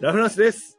[0.00, 0.78] ラフランスです。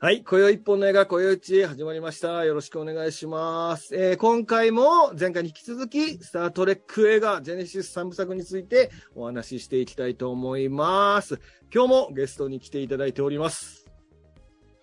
[0.00, 0.24] はい。
[0.24, 2.46] 今宵一本の映画、今宵一始まりました。
[2.46, 3.94] よろしくお願いします。
[3.94, 11.38] えー今回も前回に引き続き、スタートレック映画、ジェネシス3部作についてお話ししていきたいと思います。
[11.70, 13.86] 今日もゲストに来ていただいております。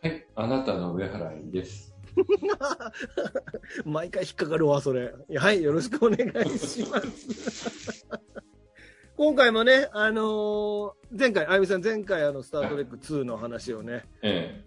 [0.04, 1.89] はい、あなたの上原いです。
[3.86, 5.14] 毎回引っかかるわ、それ。
[5.36, 5.64] はい。
[5.64, 8.06] よろしくお願いします。
[9.18, 14.64] 今回もね、あのー前回、あゆみさん、前回、あの、スタートレック2の話をね、え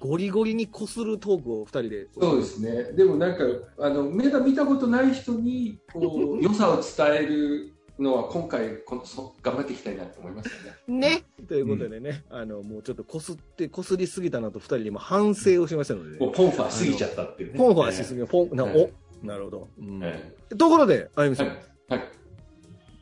[0.00, 1.96] ゴリゴリにこするトークを二人で。
[2.02, 2.92] え、そうですね。
[2.92, 3.44] でもなんか
[3.78, 10.98] あの目が見たことない人にこう良さを伝えるのは今回このそ頑張っていきたいなと思いますよね。
[11.10, 11.24] ね。
[11.46, 17.58] ということでね、あの、もうちょっとこすって、こすりすぎたなと二人で今反省をしましたので、もうポンファー過ぎちゃったっていうね。
[17.58, 18.90] ポンファーしすぎえる、ポン、な、え
[19.22, 19.68] お、なるほど。
[19.78, 21.56] うんえところで、あゆみさん、はい
[21.88, 22.08] はい。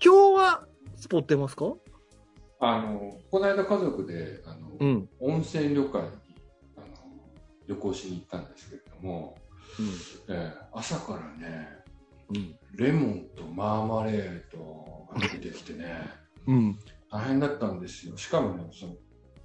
[0.04, 1.72] 今日はスポってますか？
[2.60, 5.08] あのこの間家族であの、うん。
[5.20, 6.10] 温泉旅館に
[6.76, 6.86] あの
[7.66, 9.36] 旅行しに行ったんですけれども、
[10.28, 11.81] ええ、朝からね
[12.34, 12.56] うん。
[12.76, 15.94] レモンとマーマレードが出てきてね。
[16.46, 16.78] うん。
[17.10, 18.16] 大変だったんですよ。
[18.16, 18.94] しかもね、その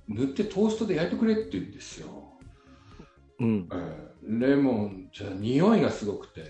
[0.07, 2.07] 塗ってトーストで焼いてくれって言うんですよ。
[3.39, 3.67] うん。
[3.71, 6.43] えーレモンじゃ匂いがすごくて、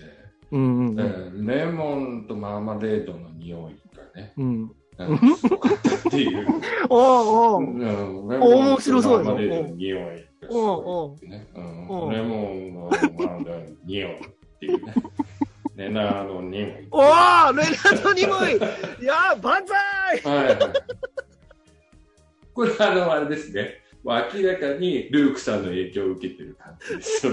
[0.50, 0.86] うん。
[0.88, 1.00] うん。
[1.00, 4.72] えーレモンとマーマレードの匂いがね、うん。
[4.98, 6.46] うんすごかったっていう。
[6.90, 14.18] おうおううんレ面白そうよマーマレードの匂いがすごいレモンのマーマレードの匂いっ
[14.58, 14.94] ていうね。
[15.78, 16.88] レナーの匂い。
[16.90, 18.58] おーレナードにもいい
[19.06, 20.58] やー、万歳はいはい。
[22.52, 23.80] これあの、あれですね。
[24.04, 27.32] 明らかにルークさんの影響を受けてる感じです よ。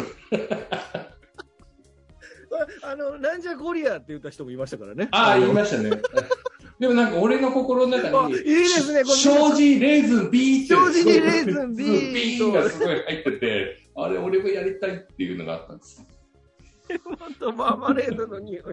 [2.83, 5.07] あの、なんじゃコリアって言った人もいましたからね。
[5.09, 5.89] ああ、言いのましたね。
[6.79, 10.75] でもなんか俺の心の中に、あいいですねこの障子レーズン B って。
[10.75, 16.05] 障子にレーズン B ビーがすごい入ってて、あれ俺もやりたいっていうのがあったんです。
[17.03, 18.63] ほんとマーマレードの匂い。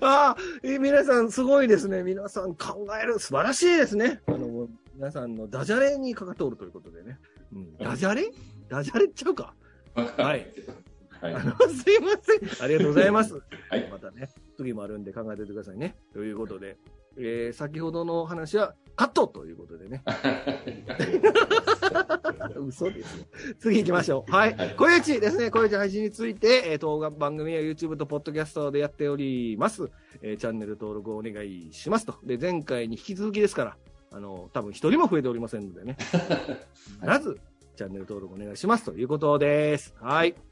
[0.00, 2.02] ああ、え皆さんすごいですね。
[2.02, 3.18] 皆さん考える。
[3.18, 4.20] 素晴らしいですね。
[4.26, 7.18] あの、皆さんのダジャレにかかっておるということでね。
[7.52, 8.30] うん、ダジャレ？
[8.68, 9.54] ダジャレっちゃうか。
[9.94, 10.06] はい。
[10.16, 11.42] はいあ。
[11.44, 12.64] の、すいません。
[12.64, 13.34] ありがとうございます。
[13.68, 15.96] はいまたね、次もあるんで考えておいてくださいね。
[16.12, 16.78] ということで、
[17.16, 20.02] えー、先ほどの話はカットということでね。
[22.66, 23.26] 嘘ですよ。
[23.58, 24.32] 次行きましょう。
[24.32, 24.74] はいはい。
[24.76, 25.50] 小市ですね。
[25.50, 29.90] 小市配信について、えー、動画番組や YouTube とポッドキャストでやっております。
[30.20, 32.14] えー、チャンネル登録をお願いしますと。
[32.24, 33.76] で、前回に引き続きですから、
[34.12, 35.96] あの、多分一人も増えておりませんのでね。
[37.00, 37.40] 必 ず、
[37.76, 39.94] チャンネル登録お願いしますということです。
[40.00, 40.51] はい。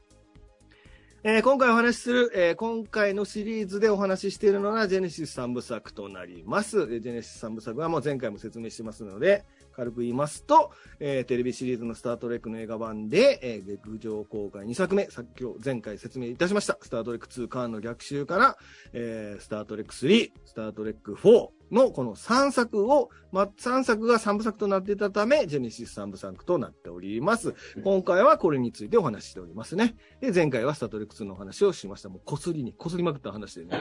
[1.23, 6.99] えー今回お話しする、えー今回のシリーズでお話ししているのがジェネシス3部作となります。
[6.99, 18.57] ジェネシス3部作はもう前回も説明してますので、軽く言いますと、えーテレビシリーズのスタートレックの映画版で、えー劇場公開2作目、さっき前回説明いたしました、スタートレック2カーンの逆襲から、
[18.93, 27.55] えースタートレック3、スタートレック4のこの3作を、ま、3作が3部作となっていたため、ジェネシス3部作となっております。
[27.83, 29.95] 今回はこれについてお話ししておりますね。
[30.19, 32.09] で、前回はスタートレック2の話をしました。
[32.09, 33.79] もうこすりに、こすりまくった話でね。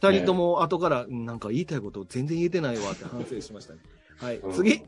[0.00, 3.80] 二人とも後から、うんなんか言いたいことを全然言えてないわって反省しましたね。
[4.20, 4.82] はいうん、次。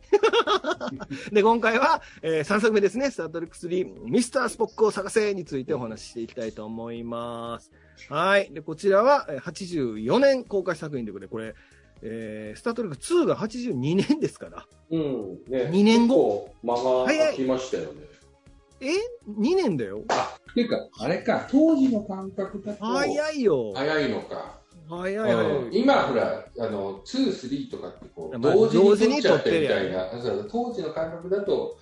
[1.33, 3.11] で、今回は、え3作目ですね。
[3.11, 7.71] スタートレック3、ミスタースポックを探せについてお話ししていきたいと思います。
[8.11, 8.53] はい。
[8.53, 11.55] で、こちらは、えー84年公開作品ということで、これ、
[12.03, 14.67] えースタートレック2が82年ですから。
[14.91, 15.39] うん。
[15.49, 16.53] ね二年後。
[16.63, 18.13] 間が空きましたよね。
[18.83, 18.87] え
[19.31, 20.01] ?2 年だよ。
[20.01, 22.85] っていうか、あれか、当時の感覚だと。
[22.85, 23.73] 早いよ。
[23.75, 24.62] 早いのか。
[24.99, 25.81] 早い早うんい。
[25.81, 30.09] 今ほら、あの、2、3とかってこう、まあ同時にに撮っちゃってみたいな。
[30.51, 31.79] 当時の感覚だと、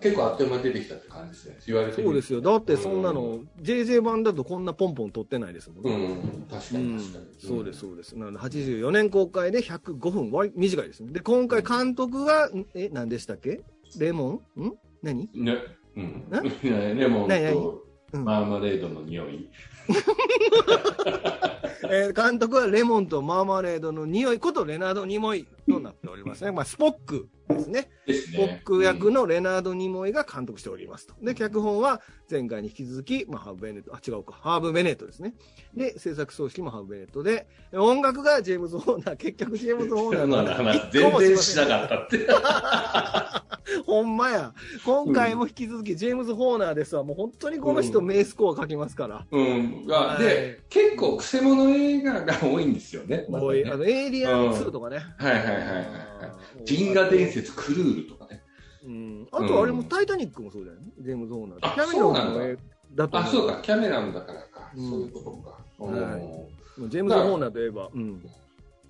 [0.00, 1.56] 結構あっという間に出てきたって感じですね。
[1.66, 2.40] 言われてそうですよ。
[2.40, 6.14] だってそんなの、JJ 版だとこんなポンポン撮ってないですもんうね。
[6.14, 7.24] ん、確かうんに確かに。
[7.48, 8.16] そうです、そうです。
[8.18, 11.12] なので、84年公開で105分、割り短いですね。
[11.12, 13.62] で、今回監督が、んえ、何でしたっけ？
[13.98, 14.62] レモン？
[14.66, 14.72] ん？
[15.02, 15.28] 何？
[15.34, 15.56] ね。
[15.96, 16.24] うん。
[16.62, 19.48] ねレモンとうんマーマレードの匂い。
[21.90, 25.46] えー監督はレモンとマーマレードの匂いことレナード・ニモイ。
[25.68, 26.52] となっておりますね。
[26.52, 27.90] まあ、スポックですね。
[28.06, 28.62] ですスポッね。
[28.64, 31.14] ク役のレナード・ニモイが監督しておりますと。
[31.22, 32.00] で、脚本は
[32.30, 35.34] 前回に引き続き、まあ、ハーブ・ベネット、あ、違うか、ハーブ・ベネットですね。
[35.74, 42.26] で、制作総指揮もハーブ・ベネットで、音楽がジェームズ・ホーナー、結局ジェームズ・ホーナーのの話全然しなかったって。
[43.86, 44.52] ほんまや。
[44.84, 47.02] 今回も引き続き、ジェームズ・ホーナーですわ。
[47.02, 49.26] もう本当にこの人、名スコア書きますから。
[49.30, 49.86] うん。
[49.90, 53.26] あはいで、結構、くせ者映画が多いんですよね。
[53.28, 54.98] またねあの、エイリアン2とかね。
[55.18, 55.84] はいはいはいはいはい。
[55.84, 57.30] あー銀河伝。
[57.30, 58.42] 説クルールとかね。
[58.84, 59.28] うん。
[59.32, 60.82] あと、あれもタイタニックもそうだよね。
[61.00, 61.58] ジェームズ・ホーナー。
[61.62, 62.56] あキャメロンの絵
[62.94, 64.70] だと思あ、そうか、キャメランだからか。
[64.76, 65.64] うんそういうことか。
[65.84, 66.54] はい
[66.88, 68.24] ジェームズ・ホーナーといえば、うん。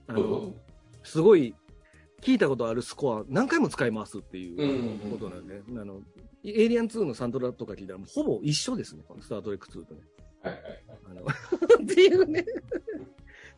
[0.07, 0.55] あの
[1.03, 1.55] すごい、
[2.23, 6.01] 聞いたことあるスコア、何回も使いますっていうことなんで、あの、
[6.43, 10.01] エイリアン2のサントラとか聞いたら、ほぼ一緒ですね、このスター・トレック2とね。
[10.43, 10.83] はいはいはい。
[11.11, 11.23] あの
[11.85, 12.45] っていうね。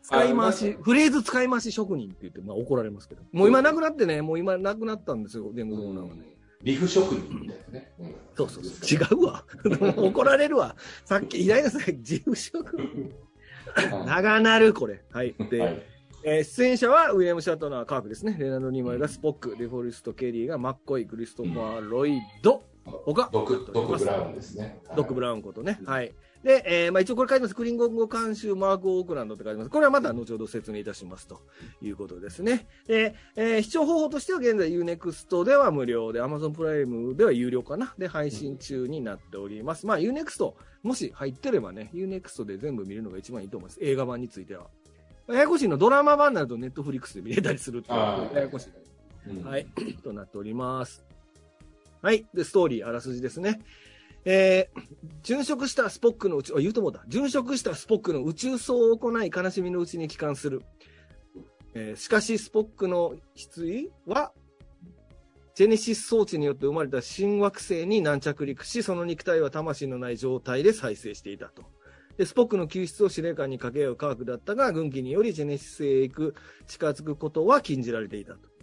[0.07, 3.23] 使い回し、フレーズ使い回し職人って言って、まあ怒られますけど。
[3.33, 6.37] もう今なくなってね、もう今なくなったんですよ、ジェームズ・ホーナーはね。
[6.63, 7.93] リフ職人みたいなね。
[7.99, 8.99] うんそうそうそう。
[8.99, 9.45] 違うわ。
[9.97, 10.77] 怒られるわ。
[11.05, 13.13] さっき、偉大なさい、自負職人。
[14.07, 15.03] 長なる、これ。
[15.11, 15.35] はい。
[15.51, 15.83] で、はい
[16.29, 18.37] えー出演者はウィリアム・シャトナー、カークですね。
[18.39, 24.81] レナード・ニーマイがスポック、デフォルスト・ケリーがマッコイ、クリストファー・ロイド、他、ドク、ドクブラウンですね。
[24.97, 25.79] ドック・ブラウンことね。
[25.85, 26.13] はい。
[26.43, 27.55] で、えーまあ一応これ書いてます。
[27.55, 29.71] クリンゴン語監修マーク・オークランドって書いてます。
[29.71, 31.41] これはまた後ほど説明いたしますと
[31.83, 32.67] いうことですね。
[32.87, 37.95] で、えー視聴方法としては現在 UNEXT では無料で、Amazon プライムでは有料かな。
[37.99, 39.87] で、配信中になっております。
[39.87, 40.53] まあ UNEXT、
[40.83, 43.79] もし入ってればね、UNEXT で全部見るのが一番いいと思います。
[43.83, 44.69] 映画版については。
[45.29, 48.71] ややこしいの、ドラマ版になると Netflix で見れたりするっていうあややこしい。
[49.29, 49.67] うんはい、
[50.05, 51.05] となっております。
[52.01, 52.25] はい。
[52.33, 53.61] で、ストーリー、あらすじですね。
[54.29, 57.05] えー、殉職したスポックの宇宙、言うと思った。
[57.09, 60.63] 殉職したスポックの宇宙葬を行い、悲しみのうちに帰還する。
[61.75, 63.15] えーしかし、スポックの
[63.55, 64.33] 棺は、
[65.55, 71.63] ジェネシス装置によって生まれた新惑星に軟着陸し、その肉体は魂のない状態で再生していたと。
[72.19, 76.35] で、スポックの救出を司令官に掛け合う科学だったが、軍機によりジェネシスへ行く、
[76.67, 78.56] 近づくことは禁じられていたと。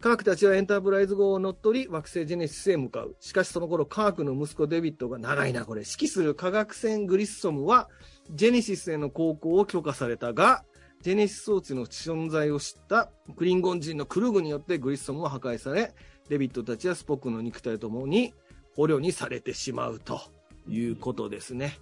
[0.00, 3.16] 科学たちはエンタープライズ号を乗っ取り、惑星ジェネシスへ向かう。
[3.18, 5.80] しかしその頃、科学の息子デビッドが長いな、これ。
[5.80, 7.88] 指揮する科学船グリッソムは、
[8.30, 10.64] ジェネシスへの航行を許可されたが、
[11.02, 15.94] ジェネシス装置の存在を知ったクリンゴン人のクルグによってグリッソムは破壊され、
[16.28, 18.34] デビッドたちはスポックの肉体ともに
[18.74, 20.20] 捕虜にされてしまうと
[20.68, 21.78] いうことですね。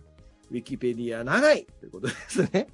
[0.51, 2.69] ウィキペディア長いということですね。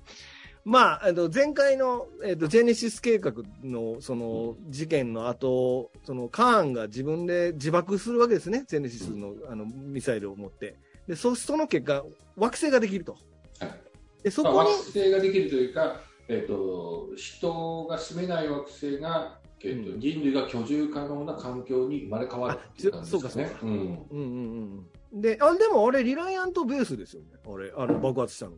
[0.65, 10.77] まあ、あの前回の、えっとジェネシス計画のその事件の後、そのカーンが自分で自爆するわけですね、ジェネシスのあのミサイルを持って。
[11.07, 12.05] で、そその結果、
[12.37, 13.17] 惑星ができると。
[13.59, 13.91] はい
[14.23, 23.49] で、そこにまあ惑、星ができるというか、えっと人が住めない惑星が、えっとうん人類が居住可能な環境に生まれ変わるっていう感じですかねあ。
[23.49, 25.21] そうかうんうんうんうん。
[25.21, 27.29] で、あ、でもあれ、リライアントベースですよね。
[27.45, 28.53] あれ、あの、爆発したの。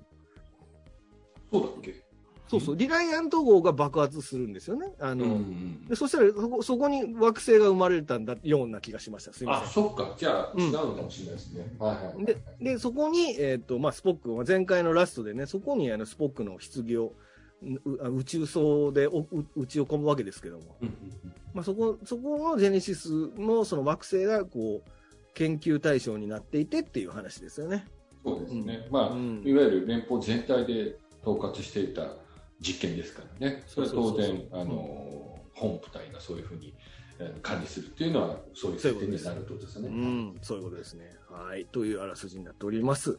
[1.52, 2.02] そうだっけ？
[2.49, 4.93] そうそう、リライアント号が爆発するんですよね。
[4.99, 9.32] あの、うんうんでそしたらそこ、そこに惑星が生まれたんだような気がしました。
[9.32, 10.14] すみまあ、せそっか。
[10.19, 11.75] じゃあ、うん違うのかもしれないですね。
[11.78, 12.22] はいはい。
[12.22, 12.25] ん。
[12.26, 17.14] で、で、そこに、えっ、と、まあ、スポックは前回のラストでね、そこにあのスポックの棺を、
[17.87, 20.94] うあ宇宙層で打ち込むわけですけども、うんうん
[21.55, 23.08] まあ、そこ、そこのジェネシス
[23.38, 24.90] のその惑星が、こう、
[25.32, 27.87] 研究対象になっていてっていう話ですよね。
[28.25, 28.87] そうですね。
[28.90, 32.08] まあ、うんいわゆる連邦全体で統括していた
[32.60, 33.62] 実験ですからね。
[33.66, 36.74] それは当然、あの、本部隊がそういうふうに
[37.19, 39.88] えー管理するっていうのは、そういう設定になるとですね。
[39.88, 41.04] ん、そういうことですね。
[41.30, 41.66] はい。
[41.66, 43.19] というあらすじになっております。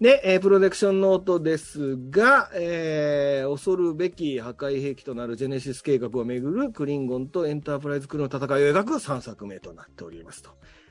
[0.00, 10.50] で、えープロダクションノートですが、えー恐るべき破壊兵器となるジェネシス計画をめぐるクリンゴンとエンタープライズクルーの戦いを描く3作目となっておりますと。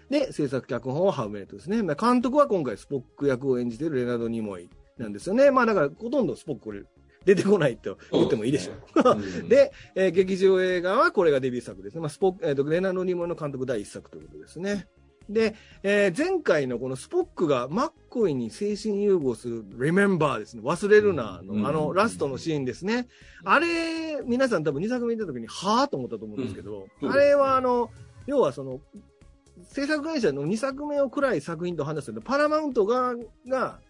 [0.09, 1.83] で、制作脚本はハウメイトですね。
[1.83, 5.51] まあ監督は今回スポック役を演じているレナード・ニモイなんですよね。
[5.51, 6.83] まあだからほとんどスポックこれ
[7.25, 8.73] 出てこないと言ってもいいでしょ
[9.13, 9.21] う。
[9.21, 12.01] ですね、 で、えー劇場映画はこれがデビュー作ですね。
[12.01, 14.87] まあ、スポえーとレナード・ニモイの監督第一作ということですね。
[15.29, 20.63] で、えー前回のこのスポックがマッコイに精神融合する Remember ですね。
[20.63, 23.09] 忘れるなの、うんあのラストのシーンですね。
[23.43, 27.89] あれ、皆さん多分2作目見た時に、はぁと思ったと思うんですけど、うんあれはあの、
[28.25, 28.79] 要はその、
[29.63, 33.15] 制作会社の2作目を暗い作品と話すのパラマウント側
[33.47, 33.86] がうん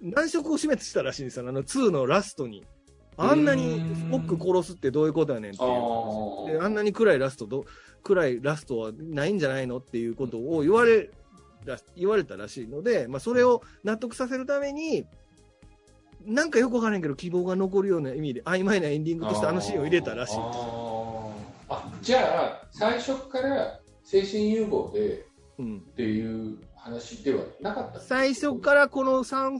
[0.00, 1.48] 難色を示したらしいんですよ。
[1.48, 2.64] あの2のラストに。
[3.20, 6.62] あんなにスポック殺すってどういうことやねんっていう。
[6.62, 7.64] あんなに暗いラストど、
[8.04, 11.10] 暗いラストはないんじゃないのっていうことを言われ
[11.64, 15.04] ら言われたらしいので、まあ、それを納得させるために、
[16.24, 20.36] なんかよくわからへんけど、希望が残るような意味で、曖昧なエンディングとしてあのシーンを入れたらしい
[21.70, 25.26] あじゃあ、最初から精神融合で
[25.58, 28.00] うん、っていう話ではなかった。
[28.00, 29.58] 最初からこの3、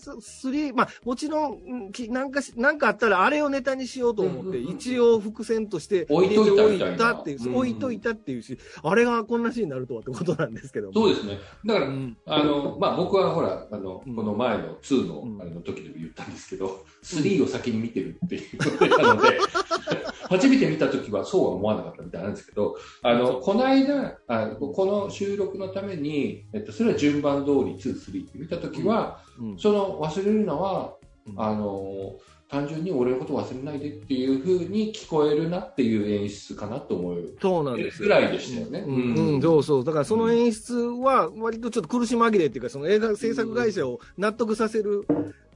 [0.71, 11.39] 3、まあ、もちろん、なんか、なんかあったらあれをネタにしようと思って、一応伏線として置いといたっていう、置いといたっていうし、あれがこんなシーンになるとはってことなんですけどそうですね。
[11.67, 19.39] だから、あの、まあ、僕はほら、あの、この前の2の、あれの時でも言ったんですけど、3を先に見てるっていうことなので、
[20.29, 29.51] 初めて見た時はそうは思わなかったみたいなんですけど、あの、この間、あこの収録のために、えっと、それは順番通り2、3って見た時は、うん。
[29.53, 30.95] うん、その忘れるのは、
[31.27, 32.19] うん、あの、
[32.49, 37.37] 単純に俺のこと忘れないでっていうふうに聞こえるなっていう演出かなと思う。
[37.41, 38.03] そうなんです。
[38.03, 38.85] ぐらいでしたよね。
[38.87, 39.85] うん、うん、そうそう。
[39.85, 45.07] だからその演出は割とちょっと苦し紛れっていうか、その映画制作会社を納得させる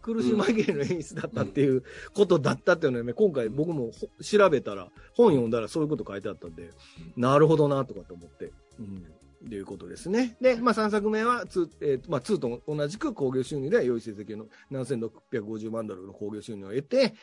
[0.02, 3.90] 苦し紛れの演出だったっていうことだったっていうのはね、今回僕も
[4.20, 6.70] 調べたら、本読んだらそういうこと書いてあったんで、
[7.16, 8.52] なるほどなとかと思って。
[8.78, 9.04] うん
[9.48, 10.36] ということですね。
[10.40, 17.14] で、まあ、3作目は2、えーまあ、2と同じく興行収入で良い成績の7650万ドルの興行収入を得て、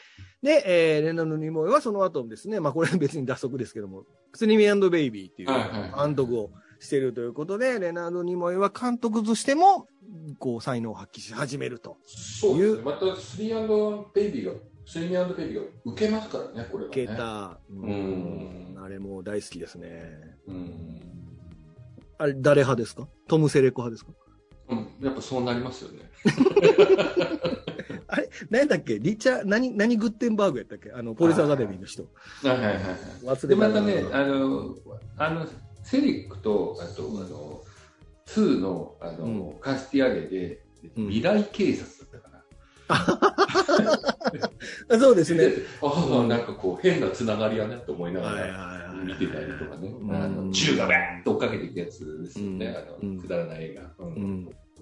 [0.44, 9.88] で、えー、レナル・ニモイはその後ですね、まあ、これ別に脱足ですけども、スニミベイビーっていう監督をしているということで、レナード・ニモイは監督としても、
[10.40, 12.82] こう、才能を発揮し始めるとそうですね。
[12.84, 14.54] また、スリーベイビーが、
[14.86, 17.02] スリーベイビーが受けますからね、これは、ね。
[17.04, 17.60] 受けた。
[17.70, 18.76] うん。
[18.84, 20.38] あれも大好きですね。
[20.48, 21.00] うん。
[22.18, 23.08] あれ、誰派ですか？
[23.28, 24.12] トム・セレコ派ですか？
[24.70, 26.00] うん、やっぱそうなりますよね。
[28.08, 29.00] あれ何だっけ？
[29.00, 30.92] リチャ何、何グッテンバーグやったっけ？
[30.92, 32.04] あの、ポリスアカデミーの人。
[32.44, 32.76] はいはいはい。
[33.24, 34.76] 忘れで、またね、あの、
[35.18, 35.48] あの、
[35.84, 37.62] セリと、あと、あの、
[38.28, 40.62] 2の、あの、うん、カスティアゲで、
[40.96, 42.40] 未来警察だったかな。
[45.00, 45.52] そうですね。
[45.82, 49.94] ああ、なんかこう、変なつながりやねと思いながら見てたりとかね。
[50.12, 52.76] あの、銃がバーンと追っかけていくやつですよね。
[52.78, 53.82] あの、くだらない映画。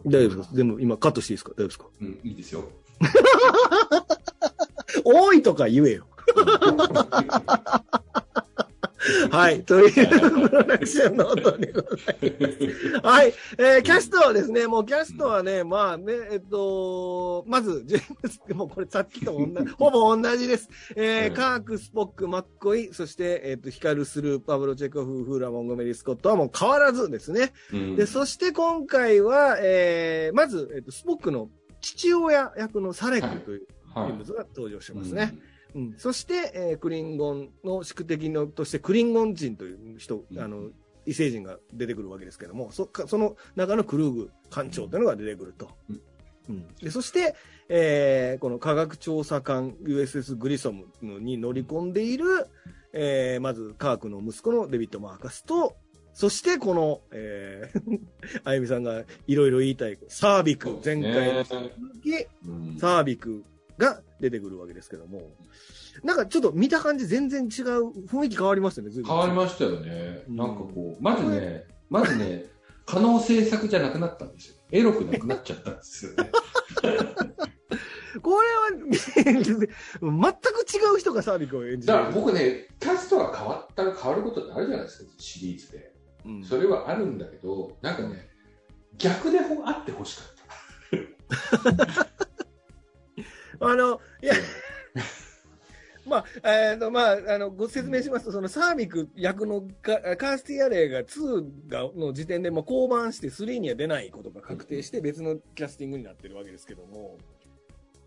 [0.06, 1.52] 大丈夫ですかでも今カットしていいですか？
[1.54, 1.86] 大丈夫ですか？
[2.02, 2.64] うん、いいですよ。
[5.04, 6.06] 多いとか言えよ。
[9.32, 9.64] はい。
[9.64, 13.00] というプロダクションの音でございます。
[13.02, 13.34] はい。
[13.58, 20.70] えー、キャストはですね、もうキャストはね、まあね、えっと、まず、ジェームス、もうこれさっきと同じ、 ほぼ同じです。
[20.96, 27.54] えー、カーク、スポック、マッコイ、そして、えっと、ヒカルスルー、パブロ・チェコフ、フーラ・モンゴメリ・スコットはもう変わらずですね。
[27.74, 31.50] うん、で、そして今回は、えー、まず、えっと、スポックの
[31.82, 35.22] 父親役のサレクという人物が登場しますね。
[35.22, 35.40] はいはい
[35.76, 40.70] うん、そして、えー、クリンゴンの宿敵のとしてクリンゴン人という人、うん、あの
[41.06, 45.70] 異星人が出てくるわけですけどもそその中のクルーグ艦長というのが出てくると。
[45.90, 46.02] うん。
[46.50, 47.36] うん、でそして、
[47.68, 52.48] えー、この科学調査艦 USS グリソムに乗り込んでいる、
[52.94, 55.76] えー、まずカークの息子のデビッド・マーカスと、
[56.14, 58.02] そしてこの、えー、
[58.44, 61.70] あゆみさんがいろいろ言いたい、サービク、前回の続
[62.02, 62.12] き、
[62.80, 63.44] サービク
[63.78, 65.22] が出てくるわけですけども、
[66.04, 70.24] なんかちょっと見た感じ全然違う、雰囲気変わりましたね、変わりましたよね。
[70.28, 72.46] なんかこう、まずね、まずね、
[72.86, 74.56] 可能性作じゃなくなったんですよ。
[74.72, 76.32] エロくなくなっちゃったんですよね。
[78.22, 81.94] これは、 全く違う人がサービクを演じる。
[81.94, 85.94] だから僕ね、キャストが変わったら変わることってあるじゃないですか、シリーズで。
[86.26, 88.30] うん、それはあるんだけど、なんかね、
[88.98, 90.28] 逆であってほしかっ
[92.14, 92.27] た。
[93.60, 94.34] あの、いや、
[96.06, 107.18] まあ、えーとまあ、あのご説明しますと、そのサービク役のカカースティアレイが2がの時点で、まあ、降板して3には出ないことが確定して、別のキャスティングになってるわけですけども、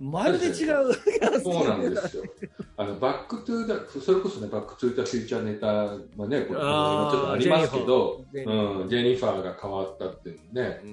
[0.00, 2.24] まるで違うキャスティングそうなんですよ。
[2.78, 10.86] あの Back to the、それこそね、 Back to the Future ネタはね、これ、ちょっとありますけど、ジェニ,、ジェニファーが変わったっていうね、う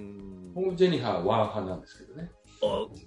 [0.74, 2.32] ん、ジェニファーはワン派なんですけどね。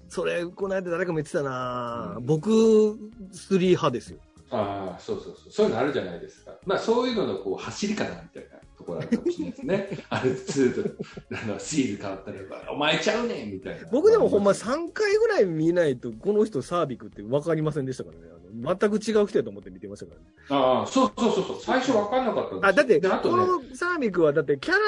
[0.08, 2.98] それ、この間誰かも言ってたな、うん、僕、
[3.32, 4.18] スリー派ですよ。
[4.50, 5.52] ああ、そうそうそう。
[5.52, 6.52] そういうのあるじゃないですか。
[6.66, 9.98] まあ、そういうののこう走り方みたいなところあるかもしれないですね。
[10.10, 10.90] ある程度、
[11.36, 13.88] あの、シール変わったら、お前ちゃうねんみたいな。
[13.92, 18.24] 僕でもほんま3回ぐらい見ないと、この人サービクって分かりませんでしたからね。
[18.28, 20.26] あの全く違う人やと思って見てましたからね。
[20.48, 21.56] ああ、そうそうそうそう。
[21.60, 24.78] 最初分かんなかったんですあ、だって、ね、このサービクは、だってキャラ、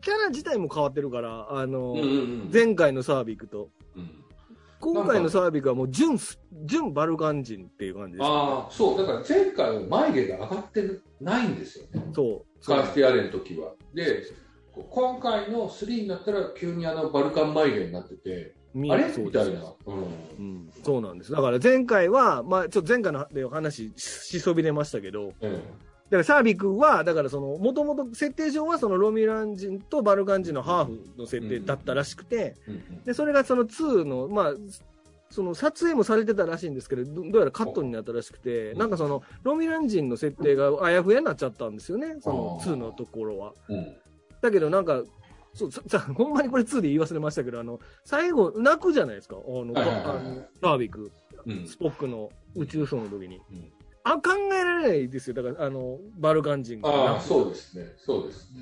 [0.00, 3.70] キャラ自体も変わってるから、あの、うんうんうん、前回のサービクと。
[4.80, 6.16] うん今回のサービクはもう純、
[6.64, 8.98] 純バルカン人っていう感じです、ね、ああ、そう。
[8.98, 12.12] だから前回は眉毛が上がってないんですよね。
[12.14, 12.64] そう。
[12.64, 13.72] カースティアレの時は。
[13.92, 14.22] で、
[14.72, 18.54] 今回の3になったら急にあのバルカン眉毛になってて、
[18.88, 19.12] あれ？
[19.18, 20.02] みたいな、うん、
[20.38, 20.70] うん。
[20.84, 21.32] そうなんです。
[21.32, 25.32] だから前回は、まあちょっと前回ので話しそびれましたけど、
[26.10, 32.56] からサービクは、だからその、もともと設定上はそのロミュラン人とバルカン人のハーフの設定だったらしくて、
[33.04, 34.54] で、それがその2の、まあ、
[35.30, 38.78] その撮影もされてたらしいんですけど、どどうやらカットになったらしくて、うん。
[38.78, 43.52] なんかその、ロミュラン人の設定があやふやになっちゃったんですよね、そのあー2のところは。
[43.68, 43.96] うん。
[44.40, 45.02] だけどなんか、
[45.52, 49.74] そうさ さほんまにこれ2で言い忘れましたけど、あの、最後、泣くじゃないですか、あの、
[50.62, 51.10] バービク、
[51.44, 51.66] うん。
[51.66, 53.36] スポックの宇宙走の時に。
[53.52, 53.72] うん
[54.12, 55.34] あ、考えられないですよ。
[55.34, 57.92] だから、あの、バルカン人があそうですね。
[57.96, 58.60] そうですね。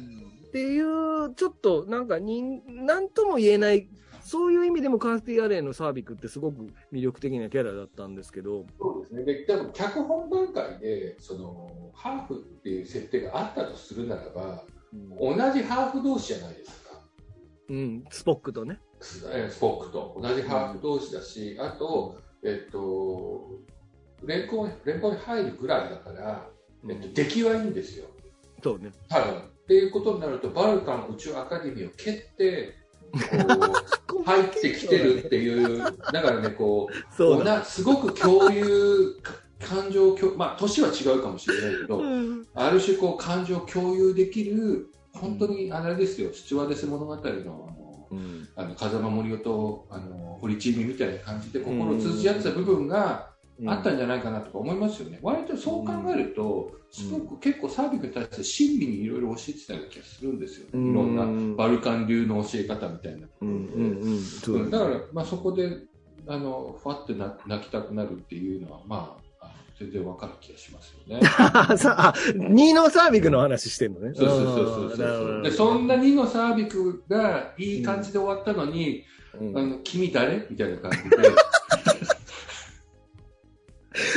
[0.48, 3.88] っていう、ちょっとなんか人、なんとも言えない、
[4.22, 9.24] そういう意味でもカースティアレイのサービクってすごく魅力的なキャラだったんですけど、そうですね。
[9.24, 14.64] で、多分脚本段階で、その、ハーフっていう設定があったとするならば、
[15.20, 17.00] 同じハーフ同士じゃないですか。
[17.68, 18.80] うん、スポックとね。
[19.00, 19.22] ス
[19.60, 23.60] ポックと同じハーフ同士だし、あと、えっと、
[24.24, 26.46] 連邦連邦に入るぐらいだから、
[26.88, 28.06] えっと、出来はいいんですよ。
[28.62, 28.92] そうね。
[29.08, 29.56] 多分。
[29.66, 32.74] っていうことになると、バルカン宇宙アカデミーを蹴って、
[34.06, 35.78] こう、入ってきてるっていう、
[36.12, 53.30] だからね、こう、そうなすごく共有、か感情共、まあ、年は違うかもしれないけど、うんある種こう、感情を共有できる、本当にあれですよ、スチュワーデス物語の、あの、うんあの風間森夫と、あの、堀ちえみみたいな感じで、心を通じ合ってた部分が
[53.66, 55.18] あったんじゃないかなとか思いますよね。
[55.22, 60.66] 割とそう考えると、すごく結構サービスに対して親身にいろいろ教えてたような気がするんですよ。
[60.66, 60.94] いうん。
[60.94, 63.26] ろんなバルカン流の教え方みたいな。
[63.40, 65.78] うんだから、まあ、そこで
[66.26, 71.26] あのファってな泣きたくなるっていうのは、まあ、全然わかる気がしますよね。
[71.78, 74.12] さあ、2のサービクの話してんのね。
[74.14, 79.04] そうそうそうそうでそんな2のサービクがいい感じで終わったのに、
[79.40, 79.58] うん。
[79.58, 80.46] あの君誰？
[80.50, 81.16] みたいな感じで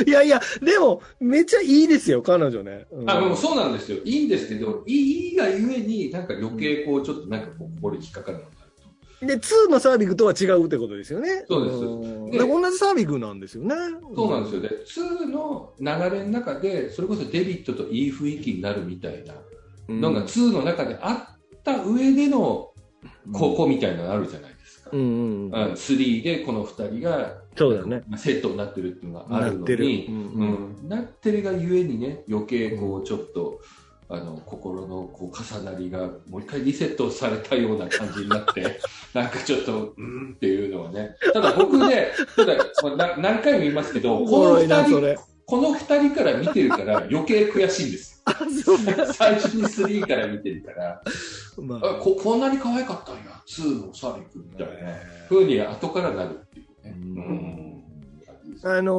[0.06, 2.86] いやいや、でも、めっちゃいいですよ、彼女ね。
[2.90, 8.72] うんあもうそうなんですよいいんですけどいいがゆえになんか余計こうちょっとなんかこう心に引っかかるのがある
[9.20, 9.26] と。
[9.26, 11.44] で、2のサービクとは違うってことですよね。
[11.48, 13.74] そうですんでで同じサービクなんですよね。
[14.14, 14.62] そうなんですよ。
[14.62, 19.34] で、2の流れの中で、それこそデビットといい雰囲気になるみたいな
[19.88, 22.72] うんのが2の中であった上での
[23.32, 24.90] 高校みたいなのあるじゃないですか。
[24.92, 25.00] うん。
[25.00, 28.02] うん、3でこの2人がそうだね。
[28.08, 33.60] まあセットになってるっていうのがあるのに、うんううんんなってるがゆえにね、余計こうちょっと、
[34.08, 38.80] あの心のこう重なりがもう一回リセットされたような感じになって、
[39.12, 41.16] なんかちょっと、うんっていうのはね。
[41.34, 45.18] ただ僕ね、ただまあな何回も言いますけど、おこのもろいな、二人、それ。
[45.44, 48.22] この二人から見てるから余計悔しいんです。
[49.12, 51.02] 最初に3から見てるから、
[51.58, 54.94] まあここんなに可愛かったんや、2のサビ君みたいな
[55.28, 56.94] 風に後からなるっていうね。
[56.96, 57.70] うんうん
[58.62, 58.92] あの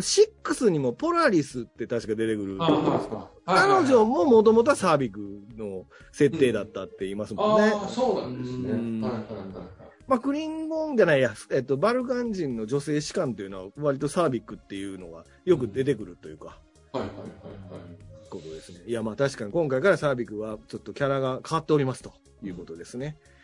[0.00, 2.58] ー、6にもポラリスって確か出てくる。
[2.60, 5.20] あ彼女ももともとはサービク
[5.56, 7.72] の設定だったって言いますもんね。
[7.74, 8.70] ああ、そうなんですね。
[8.72, 16.58] うんはいはいはいまあ、クリンゴンじゃないや、えっと、バルカン人の女性士官というのは、割とサービックっていうのがよく出てくるというか、
[16.92, 17.02] はい。
[17.02, 18.08] はいはいはいはい。
[18.28, 18.80] ことですね。
[18.86, 22.12] いや、まあ確かに今回からサービックはちょっとキャラが変わっておりますと
[22.42, 23.16] いうことですね。
[23.16, 23.37] うん。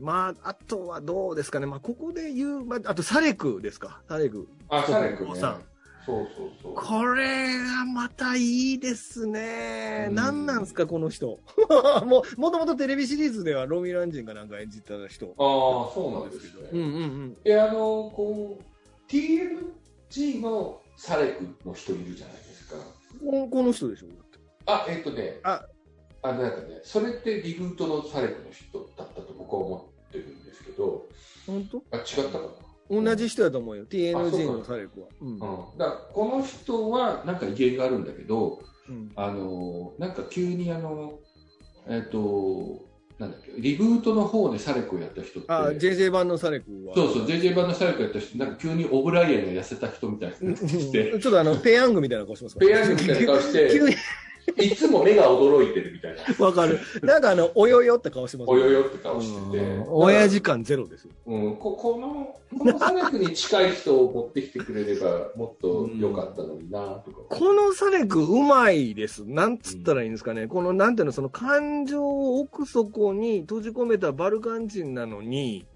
[0.00, 1.66] まあ、あとはどうですかね。
[1.66, 4.00] まあ、ここで言う、まあ、あとサレクですか。
[4.08, 4.48] サレク。
[4.68, 5.34] あ、サレクね。
[5.36, 5.62] さん
[6.04, 6.74] そうそうそう。
[6.74, 10.06] これがまたいいですね。
[10.08, 11.38] うん何なんすか、この人。
[12.06, 15.26] もう、もともとテレビシリーズではロミラン人かなんか演じてた人。
[15.26, 15.34] ああ、
[15.94, 16.68] そうなんですね。
[16.72, 17.36] うんうんうん。
[17.44, 22.76] いや、あの、こう、TMG のサレクの人いるじゃないですか。
[23.20, 24.06] ここの人でしょ。
[24.64, 25.64] あ、えっ、とね、あ
[26.22, 31.06] あのなんかね、それってリブートのサレクの人だったと僕は思ってるんですけど、
[31.46, 31.82] 本当？
[31.92, 32.46] あ、違ったか
[32.90, 33.02] な？
[33.02, 33.84] 同じ人やと思うよ。
[33.84, 35.08] あ TNG のサレクは。
[35.20, 35.28] うん。
[35.28, 39.12] うん、だからこの人はなんか威厳があるんだけど、うん。
[39.14, 41.18] あのなんか急にあの、
[41.86, 46.94] えっ、と、なんだっけ、リブートの方でサレクをやった人って、あ、JJ 版のサレクは。
[46.94, 53.94] そうそう、JJ 版のサレクやった人、なんか急にオブライエンが痩せた人みたいうんになってきて、 ちょっとあの、ペヤングみたいな顔してますペヤングみたいな顔して、 急に、
[54.62, 56.78] いつも目が驚いてるみたいな、わかる。
[57.02, 61.10] なんかあの、およよって顔してますおよよって顔しててうん、親父感ゼロですよ。
[61.26, 67.18] うん、ここの、このサレクに近い人を持ってきてくれれば、もっと良かったのにな、とか。
[67.28, 69.24] このサレクうまいです。
[69.24, 70.46] なんつったらいいんですかね。
[70.46, 75.66] この、なんていうの、その感情を奥底に閉じ込めたバルカン人なのに、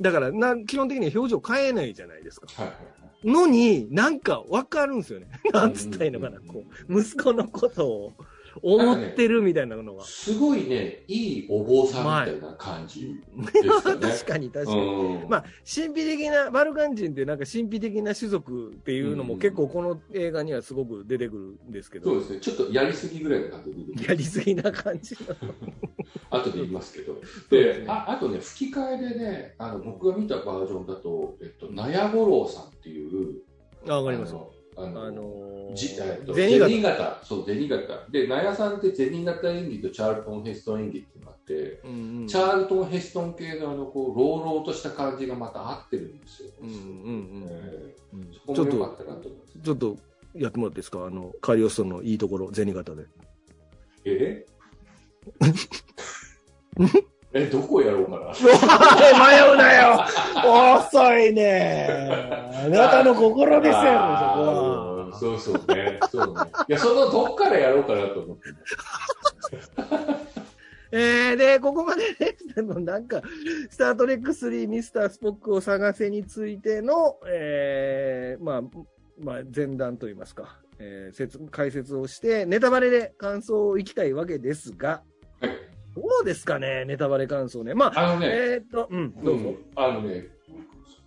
[0.00, 2.46] だからな、基本的には表情変えないじゃないですか。
[2.54, 5.28] はいはいのに、なんかわかるんですよね。
[5.52, 6.38] なんつったらいいのかな。
[6.38, 8.12] うんこう、息子のことを、
[8.62, 10.04] 思ってるみたいなのが。
[10.04, 13.14] すごいね、いいお坊さんみたいな感じ
[13.52, 13.68] でね。
[14.00, 14.80] 確かに確かに。
[14.80, 22.10] うんまあ、神秘的な、バルカン人ってなんか神秘的な種族っていうのも結構この映画にはすごく出てくるんですけど。
[22.10, 22.40] そうですね。
[22.40, 24.08] ちょっとやりすぎぐらいの感じで。
[24.08, 25.36] やりすぎな感じの。
[26.30, 27.14] 後で言いますけど。
[27.14, 33.42] ですねでああとね、吹き替えでね、あの僕が見たバージョンだと、えっと、納屋五郎さんっていう、
[33.86, 34.52] あわかりますよ。
[34.76, 35.76] あの、あのー。
[37.24, 38.06] そう、銭形。
[38.10, 46.50] で、納屋さんって銭形演技とチャールトン・ヘストン演技っていうのがあって、うんうんチャールトン・ヘストン系のあの、こう、朗々とした感じがまた合ってるんですよ。
[46.60, 49.58] うんうんうんえうんーそこちょっと、も良かったなと思います。
[49.64, 49.96] ちょっと
[50.34, 51.04] やってもらっていいですか？
[51.06, 53.04] あの、カリオストのいいところ、銭形で。
[54.04, 54.46] え？
[57.32, 58.32] え、どこやろうかな？
[58.34, 60.04] 迷うなよ
[60.88, 61.88] 遅いね
[62.64, 64.90] あなたの心ですよ、そこは。
[65.18, 66.00] そうそうね。
[66.10, 66.40] そうね。
[66.68, 68.42] いや、そのどっからやろうかなと思って。
[70.92, 73.22] えー、で、ここまでね、あのなんか、
[73.70, 78.62] スタートレック3ミスタースポックを探せについての、えー、まあ、
[79.18, 85.09] まあ、前段といいますか、えー説、解説をして、ネタバレで感想をいきたいわけですが、はい。
[85.94, 87.74] どうですかね、ネタバレ感想ね。
[87.74, 89.48] まあ、あのね、えーっと、うん、どうぞ。
[89.50, 90.26] んあのね、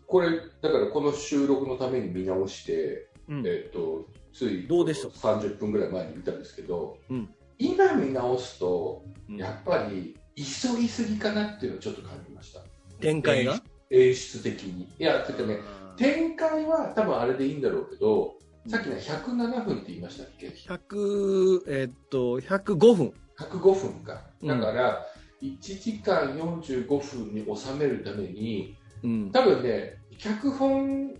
[0.07, 12.59] これ、だからこの収録のために見直して、うんえっ、と、ついどうでした？30分ぐらい前に見たんですけど、うん今見直すと、うんやっぱり急ぎすぎかなっていうのをちょっと感じました。
[12.99, 13.61] 展開が？
[13.91, 14.87] 演出的に。
[14.99, 15.59] いや、ちょっとね、
[15.95, 18.33] 展開は多分あれでいいんだろうけど、
[18.67, 23.13] さっきね、107分って言いましたっけ？100、えーっと、105分。
[23.39, 24.21] 105分か。
[24.51, 25.05] うんだから、
[25.41, 29.31] 1時間45分に収めるために、うん。
[29.31, 31.13] 多分ね、脚本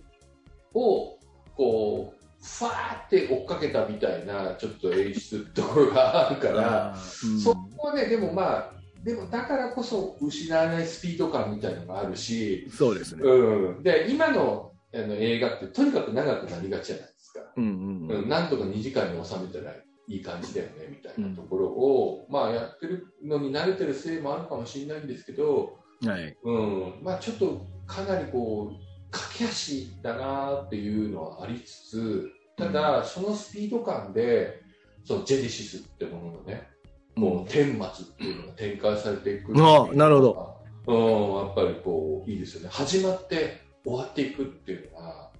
[0.72, 1.18] を、
[1.56, 13.22] こう、ファーって追っかけたみたいな、ちょっと演出ところがあるから、うんそこはね、でもまあ、でもだからこそ失わないスピード感みたいのがあるし、そうですね。
[13.22, 13.82] うん。
[13.82, 17.40] で、今のあの映画ってとにかく長くなりがちじゃないですか。
[17.56, 17.64] うん
[18.08, 26.08] うんうん、なんとか2時間に収めたらいい感じだよねみたいなところを、まあやってるのに慣れてるせいもあるかもしれないんですけど、うん。
[26.08, 26.36] はい。
[26.42, 34.60] うん、まあちょっとかなりこう駆け足だなっていうのはありつつただそのスピード感で
[35.04, 36.68] そのジェネシスってもののね
[37.16, 45.30] こう天末っていうのが展開されていくああなるほど、うん、やっぱりこういいですよね始まって終わっていくっていうのが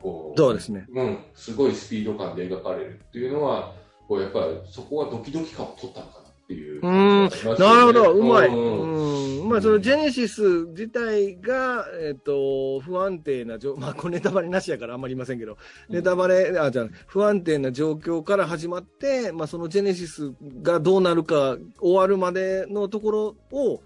[0.00, 0.86] こうそうですね。
[0.94, 3.74] うん、すごいスピード感で描かれるっていうのは、
[4.10, 6.80] こうやっぱりそこはドキドキ感を取ったのかなっていう。
[6.80, 8.48] うーんなるほど、うまい。
[8.48, 9.48] うんうん。
[9.48, 23.80] まあ、そのジェネシス自体が、えっ、と、不安定な状、まあ、これネタバレなしやからあんまり言いませんけど、ネタバレ、あ、じゃあ不安定な状況から始まって、まあ、そのジェネシスがどうなるか終わるまでのところを、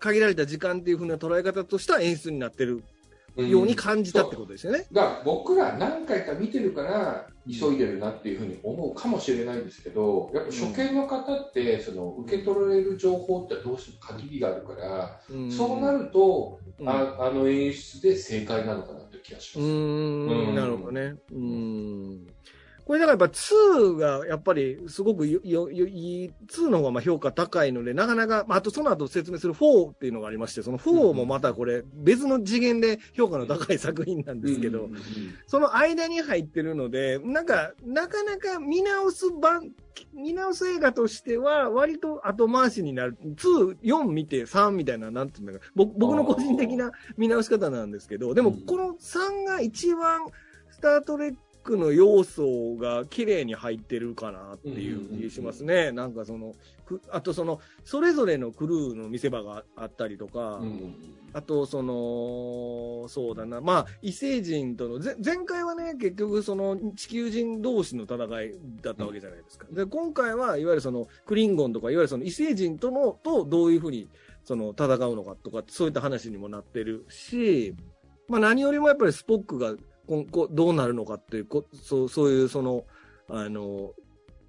[0.00, 2.82] 限られた時間っていうふうな捉え方とした演出になってる
[3.36, 4.86] ように感じたってことですよね。
[4.92, 19.70] だから僕ら何回か見てるから急いでるなっていうふうに思うかもしれないんですけどやっぱ初見の方ってその受け取られる情報ってどうしても限りがあるから、うんそうなると、うんああの演出で正解なのかなって気がしうます。
[19.70, 21.14] ーうんん、なるほどね。
[21.32, 22.26] うーん。
[22.88, 34.88] これだからやっぱ2がやっぱりすごくよよよいい、2の方がまあ評価高いので、なかなか、まあ、あとその後説明する4っていうのがありまして、その4もまたこれ別の次元で評価の高い作品なんですけど、
[35.46, 39.70] その間に入ってるので、なんか、なかなか見直す版、
[40.14, 43.18] 見直す映画としては、割と後回しになる。
[43.22, 48.60] 2、4見て3みたいな、なんていうんだか、僕僕の個人的な見直し方なんですけど、でもうん。
[48.62, 50.22] この3が一番、
[50.70, 51.34] スタートレッ
[51.68, 55.92] クの要素が綺麗に入ってるかなっていう気しますね。
[55.92, 56.54] なんかその、
[56.86, 60.94] くあとその、それぞれのクルーの見せ場があったりとか、うん
[61.34, 69.66] あと、その、そうだな、まあ、異星人との、ぜ前回はね、結局、その、地球人同士の戦いだったわけじゃないですか。
[69.70, 74.08] で、今回は、いわゆるその、クリンゴンとか、いわゆるその異星人との、と、どういうふうに、
[74.42, 77.74] その、戦うのかとか、そういった話にもなってるし、
[78.28, 79.74] まあ、何よりもやっぱりスポックが、
[80.08, 82.84] ここどうなるのかっていう、こそう、そういう、その、
[83.28, 83.92] あの、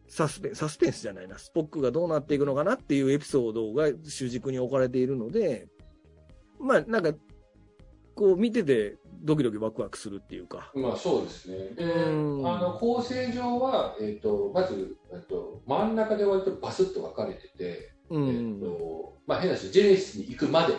[0.08, 5.68] サスペン、サスペンスじゃないな、スポックがどうなっていくのかなっていうエピソードが主軸に置かれているので、
[6.60, 7.14] まあ、なんか、
[8.16, 10.72] こう見ててドキドキワクワクするっていうか。
[10.76, 11.58] まあそうですね。
[11.76, 18.60] で、うんあの構成上は、えっ、と、まず、えっと、真ん中で割とバスッと分かれてて、うえっ、ん。
[18.60, 20.74] と、まあ変な話、ジェネシスに行くまで、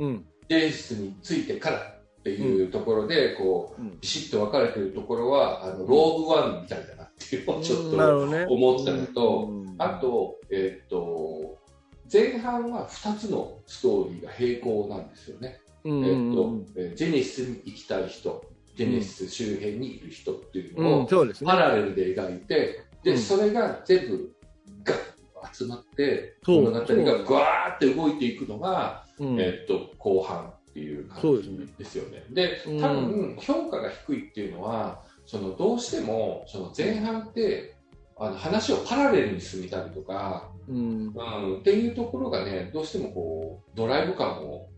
[0.00, 0.26] うん。
[0.48, 4.00] ジェネシスについてからっていうところで、こう、うん。
[4.00, 11.58] ビシッと分かれてるところは、あの、ローグワンみたいだなっっていうのをちょっと思ったのと、ね、あと、えー、っと、
[12.12, 15.60] 前半は2つのストーリーが並行なんですよね。
[15.84, 18.44] えー、っと、ジェネシスに行きたい人、
[18.76, 21.06] ジェネシス周辺にいる人っていうのを、
[21.44, 24.32] パラレルで描いて、で、それが全部
[24.84, 24.98] ガッ
[25.52, 26.84] 集まって、物語が
[27.24, 32.24] ぐわーって動いていくのが、えっと、後半っていう感じですよね。
[32.30, 37.76] で多分、評価が低いっていうのは、そのどうしてもその前半って
[38.16, 41.20] あの話をパラレルに進みたりとか、うん、う
[41.56, 44.68] ん、っていうところがねどうしてもこうドライブ感を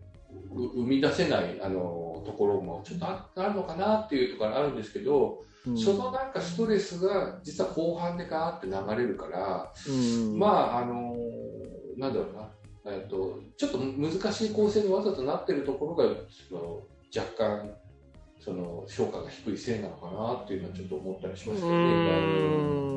[0.53, 11.15] 生み出せないあのところもちょっとあるのかなっていうところがあるんですけど、うん、そのなんかストレスが実は後半でガーって流れるから、うん、まああの
[11.97, 12.49] なんだろうな
[12.87, 16.15] えっと、ちょっと難しい構成にわざとなってるところが
[16.49, 16.83] その
[17.17, 17.71] 若干
[18.45, 21.73] その評価が低いせいなのかなっていうのはちょっと思ったりしますけど。
[21.73, 22.95] ね。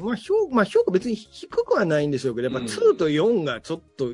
[0.00, 4.10] まあ評まあ、評価別に低くはないんでしょうけど、やっぱ2と4がちょっと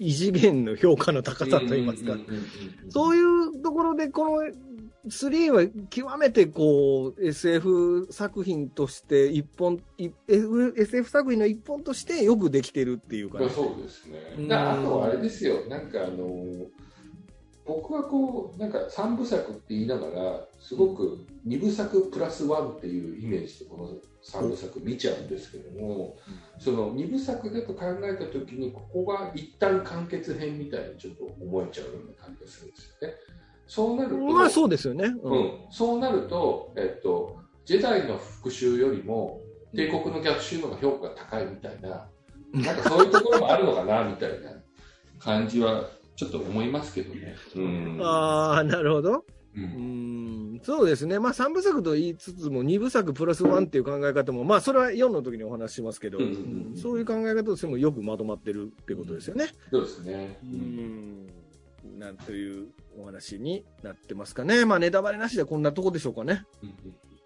[0.00, 2.16] 異次元の評価の高さといいますか、
[2.88, 4.50] そういうところで、この
[5.08, 14.54] 3は極めてこう SF 作品として一本、SF 作品の一本としてよくできてるっていうか、ね、そうですね。
[14.54, 16.66] あとあれですよ、なんかあの、
[17.68, 23.90] 僕はこう、なんか3部作って言いながら、すごく2部作プラス1っていうイメージでこの
[24.24, 26.16] 3部作見ちゃうんですけども、
[26.58, 33.14] その2部作だと考えた時に、ここが一旦完結編みたいにちょっと思えちゃうような感じがするんですよね。
[33.68, 35.14] そうなると、まあそうですよね。
[35.22, 39.40] うん、そうなると、えっと、ジェダイの復讐よりも、
[39.76, 42.08] 帝国の逆襲の方が評価が高いみたいな、
[42.54, 44.50] なんかそういうところもあるのかな、みたいな
[45.18, 45.84] 感じは、
[46.16, 47.36] ちょっと思いますけどね。
[47.54, 49.24] うん、ああ、なるほど。
[49.54, 51.18] うん、そうですね。
[51.18, 59.48] まあ3部作と言いつつも2部作プラス1っていう考え方も、まあそれは4の時にお話ししますけど、うんそういう考え方としてもよくまとまってるってことですよね。
[59.70, 60.38] そうですね。
[60.42, 61.26] うん
[61.98, 64.64] なんというお話になってますかね。
[64.64, 66.44] まあ、ネタバレなしでこんなとこでしょうかね。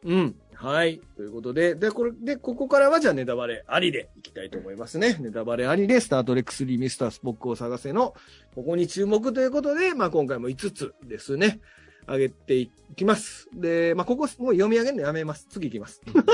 [0.04, 0.36] うん。
[0.54, 1.00] はい。
[1.16, 5.16] ということで、で、これ、で、ここからはじゃあネタバレありでいきたいと思いますね。
[5.20, 8.14] ネタバレありで、スタートレック3ミスタースポックを探せの、
[8.54, 11.60] ここに注目ということで、まあ今回も5つですね。
[12.08, 13.48] 上げていきます。
[13.54, 15.46] で、まあここ、もう読み上げるのやめます。
[15.48, 16.00] 次いきます。
[16.10, 16.28] というこ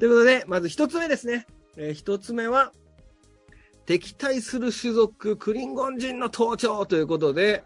[0.00, 1.46] とで、まず1つ目ですね。
[1.76, 2.72] えー、1つ目は、
[3.84, 7.62] 敵対する種族、クリンゴン人の登場ということで、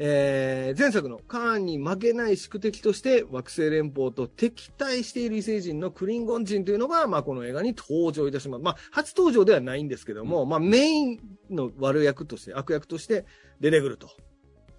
[0.00, 8.62] えー、前作のカーンに負けない宿敵として惑星連邦と敵対している異星人のクリンゴン人というのが、まあ、この映画に登場いたします。
[8.62, 13.26] まあ、初登場ではないんですけども、うん、まあ、メインの悪役として、悪役として
[13.60, 14.08] 出てくると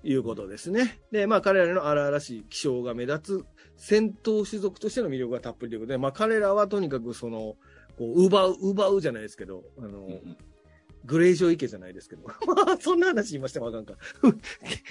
[0.04, 1.02] いうことですね。
[1.12, 7.56] で、まあ、彼らの荒々しい気象が目立つ戦闘種族としての魅力がたっぷりということで、まあ、彼らはとにかくその、
[7.98, 10.38] こう、奪う、奪うじゃないですけど、あの、うん
[11.06, 12.24] グレージョイ家 じゃないですけど。
[12.28, 12.34] ま
[12.74, 13.94] あ、そんな話言いましたもあかんか。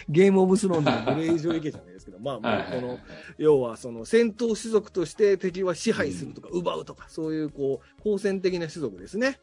[0.08, 2.98] ゲームオブスローンのグレージョイ家じゃないですけど、まあまあ、この、
[3.38, 9.40] 要はその戦闘種族として敵は支配するとか、奪うとか、そういうこう、好戦的な種族ですね。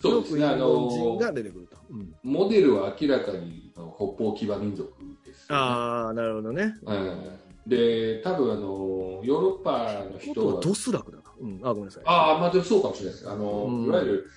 [0.00, 0.46] そうですね。
[0.46, 1.76] あのが出てくると。
[1.90, 4.90] うん、モデルは明らかに北方騎馬民族
[5.26, 6.74] です、ね、ああ、なるほどね。
[6.82, 10.60] うん、で、多分あの、ヨーロッパの人は。
[10.62, 11.24] ドスラクだな。
[11.40, 11.60] うん。
[11.62, 12.02] あ、ごめんなさい。
[12.06, 13.28] ああ、まあでもそうかもしれないです。
[13.28, 14.30] あの、うん、いわゆる、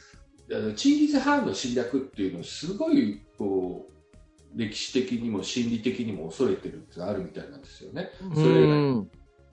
[0.75, 3.93] チンギス・ハーンの侵略っていうのをすごいこう
[4.59, 8.09] 歴史的にも心理的にも恐れてるってのがあるみたいなんですよね。
[8.33, 8.67] それ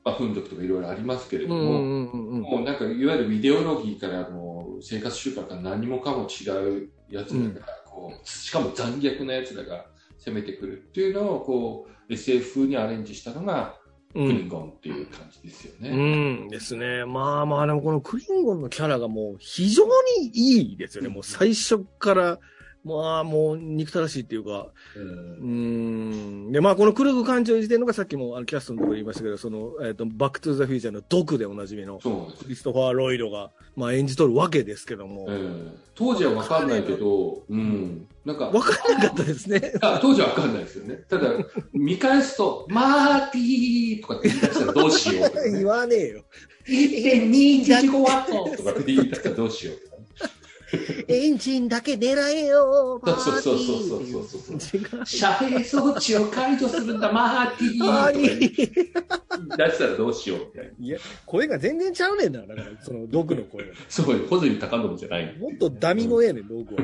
[0.03, 6.49] まあ、フン族とかいろいろありますけれども、もうなんかいわゆるイデオロギーからも生活習慣から何もかも違
[6.85, 9.85] うやつらが、こうしかも残虐なやつらが
[10.17, 13.80] 攻めてくるっていうのをこう SF 風にアレンジしたのが
[14.13, 15.91] クリンゴンっていう感じですよね。
[15.91, 17.05] うん、うん、ですね。
[17.05, 19.85] まあまあ、でもこのクリンゴンのキャラがもう非常
[20.19, 21.09] にいいですよね。
[21.09, 22.39] もう最初から
[22.83, 26.51] まあ、もう憎たらしいっていうか、うん。
[26.51, 35.27] で、まあ、このクルグ艦長にしてるのがさっきもあのキャストのところ言いましたけど、その、えっ、ー、と、バックトゥザフューチャーの毒でおなじみの、クリストファー・ロイドが、まあ、演じ取るわけですけども。
[35.29, 38.07] えー、当時はわかんないけど、うん。
[38.25, 38.47] なんか。
[38.47, 39.75] わかんなかったですね。
[39.83, 41.05] あ当時はわかんないですよね。
[41.09, 41.33] ただ、
[41.75, 46.25] 見返すと、マーティーとかって言い出したらどうしよう、ね、 言わねえよ。
[46.67, 49.90] 1.215ワットとかって言い出したらどうしよう。
[51.09, 60.71] エンジンだけ狙えよそうそうそうそうそうそう遮蔽装置を解除するんだ、マーティー出したらどうしようみたいな。
[60.79, 62.41] いや、声が全然ちゃうねんな。
[62.43, 63.75] だから、その、毒の声が。
[63.89, 65.37] そうよ、小泉高信じゃない。
[65.39, 66.81] もっとダミ声やねん、毒は。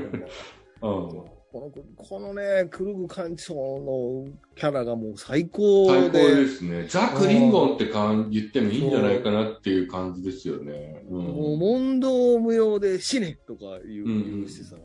[0.83, 1.36] うん。
[1.56, 6.10] この、このね、クルグ艦長のキャラがもう最高で。
[6.10, 6.86] 最高ですね。
[6.88, 11.02] ザ・クリンゴンって感言ってもいいんじゃないかなっていう感じですよね。
[11.08, 14.76] うん、もう問答無用で死ねとか言う,、言うしさ。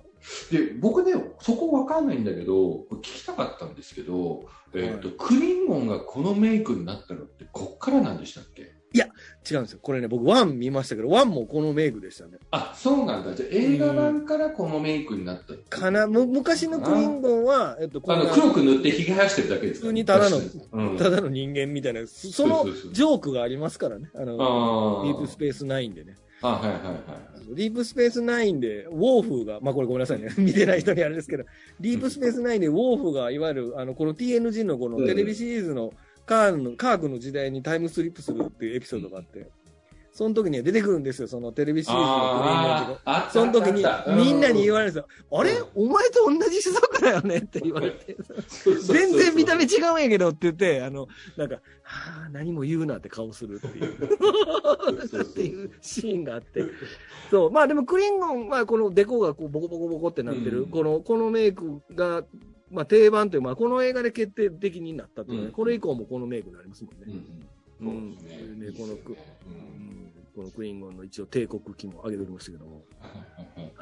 [0.52, 8.81] で、僕ね、そこわかんないんだけど、聞きたかったんですけど、えっ、ー、と、はい、クリンゴンがこのメイクになったのってこっからなんでしたっけ？
[8.94, 9.08] いや、
[9.50, 9.80] 違うんですよ。
[9.82, 12.38] これね、僕、ワン見ましたけど、ワンもこのメイクでしたね。
[12.52, 13.34] あ、そうなんだ。
[13.34, 16.08] じゃ映画版からこのメイクになったかな。
[16.08, 20.38] む昔のクリンゴンは、えっと、あの、黒く塗ってひげ生やしてるだけです普通にただの、
[20.72, 24.10] うん、ただの人間みたいな、そのジョークがありますからね。
[24.14, 26.18] あの、ディープスペース9でね。
[26.42, 27.56] あ、はいはいはい。
[27.56, 30.30] ディープスペース9で、ウォーフが、まあこれごめんなさいね。
[30.38, 31.44] 見てない人にあれですけど、
[31.80, 35.94] ディープスペース9でウォーフが、いわゆる、あの、この TNG のこのテレビシリーズの、
[36.32, 39.50] カーの、カークの時代にタイムスリップするっていうエピソードがあって、
[40.14, 45.08] その時には出てくるんですよ、そのテレビシリーズのクリーンマーとその時にみんなに言われるんですよ。
[45.38, 45.62] あれ？
[45.76, 48.16] お前と同じ種族だよねって言われて。
[48.82, 51.62] 全然見た目違うんやけどって言って、あの、なんか、は
[52.28, 55.22] あ、何も言うなって顔するっていう。
[55.22, 56.64] っていうシーンがあって。
[57.30, 57.52] そう。
[57.52, 62.24] まあでもクリンゴンはこのデコがこうボコボコボコってなってる、うん、この、このメイクが、
[62.72, 67.06] まあ定番という、まあこの映画で決定的になったというね、うん、これ以降もこのメイクになりますもんね。
[67.82, 67.84] う
[68.74, 68.96] この、
[70.36, 72.84] このクリンゴンの一応帝国機も挙げておりましたけども。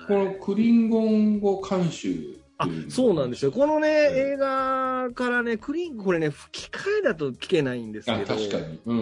[0.07, 3.53] このクリンゴン語監修あ、そうなんですよ。
[3.53, 8.25] このね、映画からね、クリン、これね、吹き替えだと聞けないんですけど。
[8.25, 8.79] 確かに。
[8.85, 8.93] う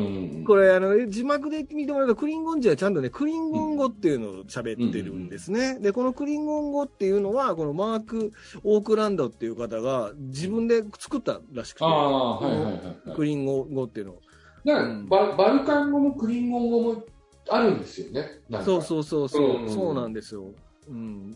[0.41, 5.79] ん、これ、あの、字幕で見てもらうと、クリンゴン字はちゃんとね、クリンゴン語っていうのを喋ってるんですね。
[5.79, 8.31] で、このクリンゴン語っていうのは、このマーク・
[8.63, 14.21] オークランドっていう方が自分で作ったらしくて、あはいはいはい、クリンゴン語っていうのを。
[14.65, 17.03] だから、うん、ババルカン語もクリンゴン語も
[17.49, 18.41] あるんですよね。
[18.63, 20.43] そうそうそうそう、うん、そうなんですよ。
[20.89, 21.35] うん。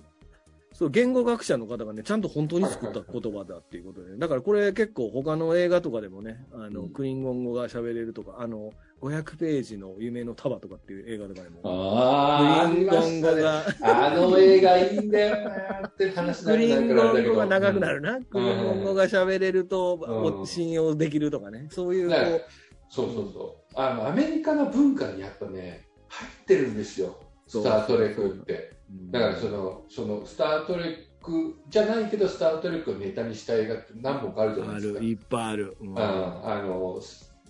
[0.82, 11.60] そう、言語学者の方がね、ちゃんと本当に作った言葉だっていうことで、だからこれ結構他の映画とかでもね、あの、うん、クリンゴン語が喋れるとか、あの、500ページの夢の束とかっていう映画とかでも。
[11.66, 13.64] ああ、クリンゴン語が。
[13.84, 18.20] あの映画いいんだよなって話クリンゴン語が長くなるな。
[18.20, 21.68] クリンゴン語が喋れると、信用できるとかね。
[21.70, 22.42] そういうこう、
[22.90, 23.80] そうそうそう。
[23.80, 27.20] あの、アメリカの文化にやっぱね、入ってるんですよ。
[27.60, 28.72] スタートレックって。
[29.10, 35.00] だからその、その、スタートレックじゃないけど、スタートレックをネタにした映画って何本かあるじゃないですか。
[35.00, 35.78] ある、いっぱいある。
[35.82, 37.02] うん、ああの、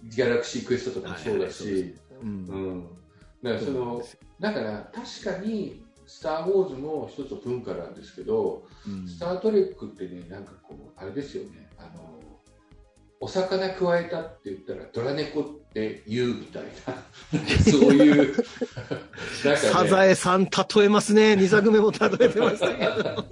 [0.03, 2.87] ギャラクシークエストとかもそうだし、うん。
[3.43, 4.01] だからその、
[4.39, 12.20] だから確かに、スター・ウォーズも一つの文化なんですけど、うん、スター・トレックってね、なんかこう、あれですよね、あの、
[13.23, 17.39] お魚くわえたって言ったらドラ猫って言うみたいな、
[17.71, 18.43] そういう、ね、
[19.41, 21.33] サザエさん例えますね。
[21.33, 23.25] 2作目も例えてましたけど。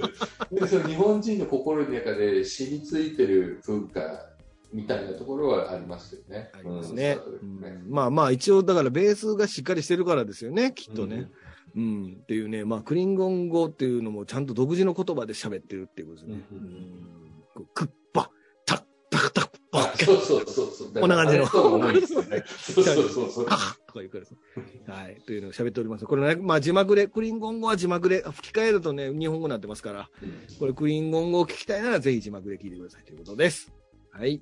[0.62, 4.28] でその日本人の心の中で染みついてる文化
[4.72, 6.52] みたいなところはありますよね。
[6.54, 7.18] ありますね。
[7.42, 11.32] うん、ねまあまあ一応だからベースがしっかりしてるからですよね、きっとね。
[11.76, 16.46] うん、うん、っていうね、まあクリンゴン語っていうのもちゃんと独自の言葉で喋ってるっていうことですね。
[16.52, 17.66] うん、
[19.72, 20.94] そうそうそうそう。
[20.94, 21.46] こんな感じの。
[21.46, 23.46] そうそうそうそう。
[23.46, 24.36] とか言うからです
[24.88, 25.22] はい。
[25.26, 26.06] というのを喋っております。
[26.06, 30.10] これね、まあ字幕で、クリンゴン語は字幕で、吹き替えるとね、日本語になってますから、
[30.58, 33.72] これクリンゴン語を聞きたいならぜひ字幕で聞いてくださいということです。
[34.12, 34.42] はい。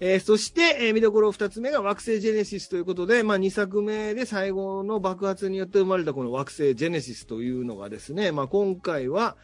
[0.00, 9.36] えー、そして、えー、見どころ二つ目が惑星ジェネシスということで、まあ二作目で最後の爆発によって生まれたこの惑星ジェネシスというのがですね、まあ今回は、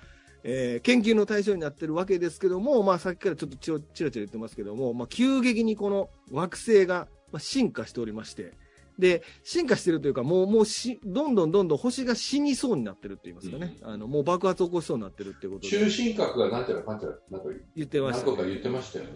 [0.46, 8.52] えー、研究の対象になってるわけですけども、まあ、さっきからちょっとちらちら言ってますけども、まあ、急激にこの惑星が進化しておりまして、
[8.98, 13.76] で、進化してるというか、もう、もうし、どんどんどんどん星が死にそうになってるって言いますかね。
[13.82, 15.68] うん、あの、もう爆発起こしそうになってるってことで。
[15.68, 18.32] 中心核がなんていうか、なんていうか、なんか言ってました、ね。
[18.32, 19.10] 何個か言ってましたよね。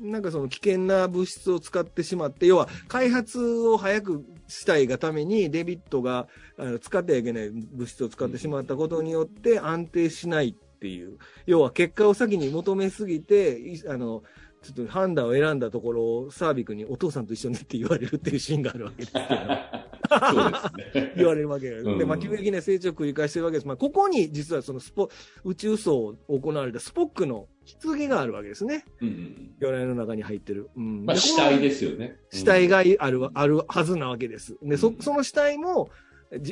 [0.00, 0.10] うん。
[0.12, 11.18] なんかその危険な物質を使ってしまって、要は開発を早くしたいがために、デビットがあの使ってはいけない物質を使ってしまったことによって安定しないっていう。
[11.46, 14.22] 要は結果を先に求めすぎて、あの、
[14.62, 19.24] ちょっと判断を選んだところを、サービクにお父さんと一緒にって言われるっていうシーンがあるわけですけど。
[20.08, 21.12] そうですね。
[21.16, 21.84] 言われるわけです。
[21.84, 23.66] で、まあ、急激な成長を繰り返してるわけです。
[23.66, 25.08] まあ、ここに実はそのスポ、
[25.44, 27.46] 宇宙層を行われたスポックの
[27.82, 28.84] 棺があるわけですね。
[29.00, 29.54] うん。
[29.60, 30.70] 魚雷の中に入ってる。
[30.76, 31.04] うん。
[31.04, 32.18] まあ、死体ですよね。
[32.30, 34.56] 死体がある、あるはずなわけです。
[34.62, 35.90] で、そ、その死体も、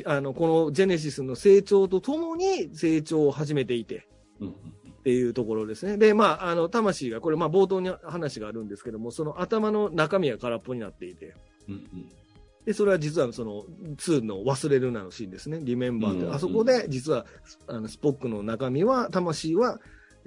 [0.05, 4.07] あの、このジェネシスの成長とともに成長を始めていて。
[4.39, 4.55] うん
[5.07, 5.95] っていうところですね。
[5.95, 11.33] で、まあ、あの、魂が、これ、まあ、冒頭に話があるんですけども、その頭の中身が空っぽになっていて、
[11.69, 12.11] うんうん、
[12.65, 13.63] で、それは実はその、
[13.95, 15.61] 2の忘れるなのシーンですね。
[15.63, 17.25] リメンバーって、あそこで、実は、
[17.67, 19.79] あの、スポックの中身は、魂は、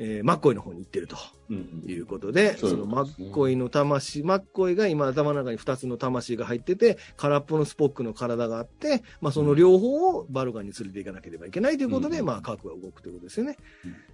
[0.02, 1.16] えーマッコイの方に行ってると
[1.50, 13.58] うんいうことで、そういそうのマッコイの魂、マッコイが今頭の中に2つの魂が入ってて、空っぽのスポックの体があって、まあその両方をバルカンに連れていかなければいけないということで、うんまあ核が動くということですよね。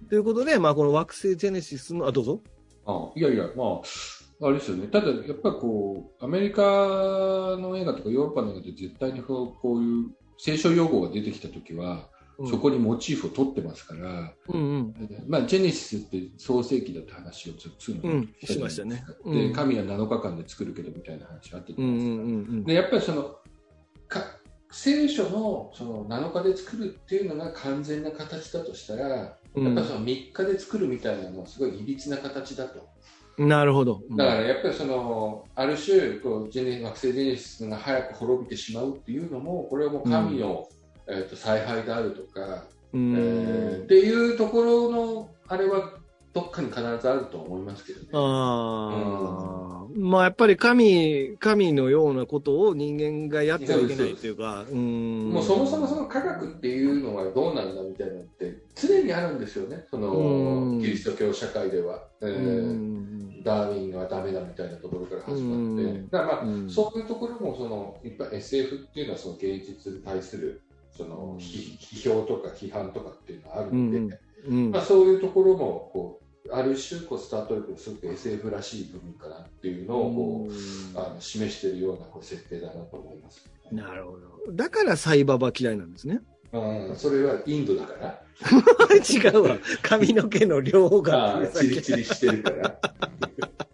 [0.09, 2.41] ということで、まあこの惑星ジェネシスの、あ、どうぞ。
[2.85, 3.81] あいやいや、ま
[4.41, 4.87] あ、あれですよね。
[4.87, 14.93] ただ、やっぱりこう、アメリカの映画とかヨーロッパの映画で絶対にこういう聖書用語が出てきたときは、うんそこにモチーフを取ってますから、うんうん。
[15.27, 22.13] まあ、ジェネシスって創世記だって話をちょっと2のしましたねうんで、神は7日間で作るけどみたいな話あったじゃうんうないですか。
[22.13, 23.35] んうんで、やっぱりその、
[24.07, 24.39] か
[24.71, 29.63] 聖書のその7日で作るっていうのが完全な形だとしたら、うん。
[29.65, 32.87] やっぱりその3日で作るみたいなのはすごいいびつな形だと。
[33.37, 34.01] なるほど。
[34.11, 40.67] だからやっぱりその、ある種こうジェネ、惑星ジェネシスが早く滅びてしまうっていうのも、これはもう神の、
[41.09, 43.15] えー、と采配であるとか、うん。
[43.15, 45.93] えーっていうところの、あれは
[46.33, 48.07] どっかに必ずあると思いますけどね。
[48.13, 55.29] ああ、まあやっぱり神、神のようなことを人間がやってはいけないっていうか、うん。
[55.31, 60.77] もうそもそもその科学っていうのはどうなんだみたいなのって常にあるんですよね、そうん。
[60.77, 62.07] のキリスト教社会では。
[62.21, 66.09] えうーん、ダーウィンはダメだみたいなところから始まって、うん。
[66.09, 70.61] だからまあ、うんそういうところもそのいっぱい SF っていうのはその芸術に対する
[70.97, 84.53] そのうん批批評とか批判とかっていうのはあるうんので、うんまあ、そういうところもこうある種こうスター・トレックのすごく SF らしい部分かなっていうのをこう、あの示しているようなこう設定だなと思います、なるほど。
[84.53, 86.21] だからサイババ嫌いなんですね。
[86.53, 88.23] うん、それはインドだから
[88.97, 89.57] 違うわ。
[89.81, 92.79] 髪の毛の量 あがあ、チリチリしてるから。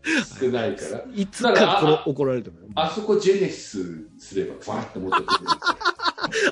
[0.40, 1.06] 少ないから。
[1.14, 2.64] いつかこれ怒られると思う。
[2.76, 5.28] あそこジェネシスすれば、バーって持ってくる。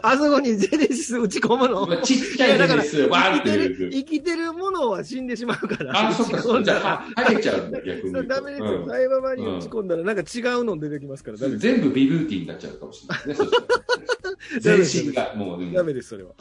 [0.01, 1.85] あそこにジェネシス打ち込むの？
[1.87, 6.09] まあちっちゃいジェネシスバーって入れるる、生きてるものは死んでしまうから。
[6.09, 8.81] あ、そっか、打ち込んじゃはげちゃうんだ、 逆にダメですよ。
[8.81, 11.37] うんサイババに打ち込んだら、なんか違うの出てきますから。
[11.37, 13.51] 全部ビルーティンになっちゃうかもしれないね。
[14.59, 16.31] 全身が、もう、うんダメです、それは。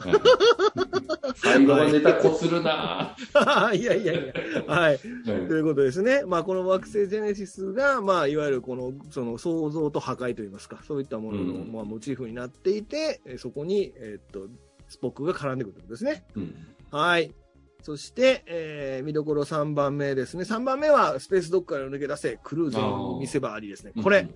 [0.75, 3.15] うん最後はネタこするな
[3.73, 4.33] いやいやいや。
[4.67, 4.97] はい。
[4.97, 5.47] ぁ。
[5.47, 6.23] ということですね。
[6.25, 14.49] まあ、この惑星ジェネシスが、まあ、いわゆるこの、その創造と破壊といいますか、そういったものの、うんまあ、モチーフになっていて、えーそこに、えーっと、
[14.87, 16.25] スポックが絡んでくるということですね。
[16.35, 16.55] うん
[16.91, 17.33] はい。
[17.81, 20.43] そして、えー見どころ3番目ですね。
[20.43, 23.93] 3番目は、スペースドッグから抜け出せ、クルーズの見せ場ありですね。
[24.03, 24.27] これ、、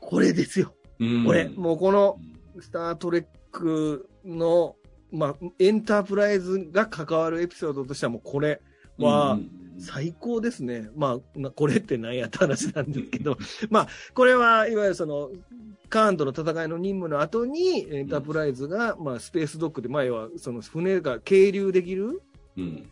[0.00, 0.74] これですよ。
[1.00, 2.18] うんこれ、もうこの、
[2.60, 4.76] スタートレックの、
[5.16, 8.60] まあ、エンタープライズが関わるエピソードとしてはもうこれ
[8.98, 10.88] はうん最高ですね。
[10.96, 13.36] まあ、なこれって何やった話なんですけど、
[13.70, 15.30] まあ、これはいわゆるその、
[15.88, 22.22] カーンとの戦いの任務の後に、エンタープライズが、まあ、スペースドックで、前はその船が係留できる。
[22.56, 22.88] うん。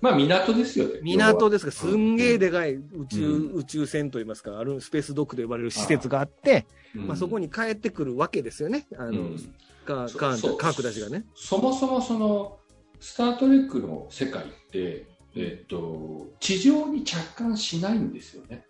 [0.00, 1.00] まあ、港ですよね。
[1.02, 3.58] 港ですが、すんげえで、でかい宇宙、うん。
[3.58, 8.86] 宇宙船といいますか、あるスペースドックと呼ばれる施設があって、うんまあ、そこに帰ってくるわけですよね。
[8.96, 9.54] あの、うん
[9.86, 11.24] カそカーンカークたちがね。
[11.34, 12.58] そもそもその、
[13.00, 18.66] スター・トレックの世界って、えっと、地上に着艦しないんですよね。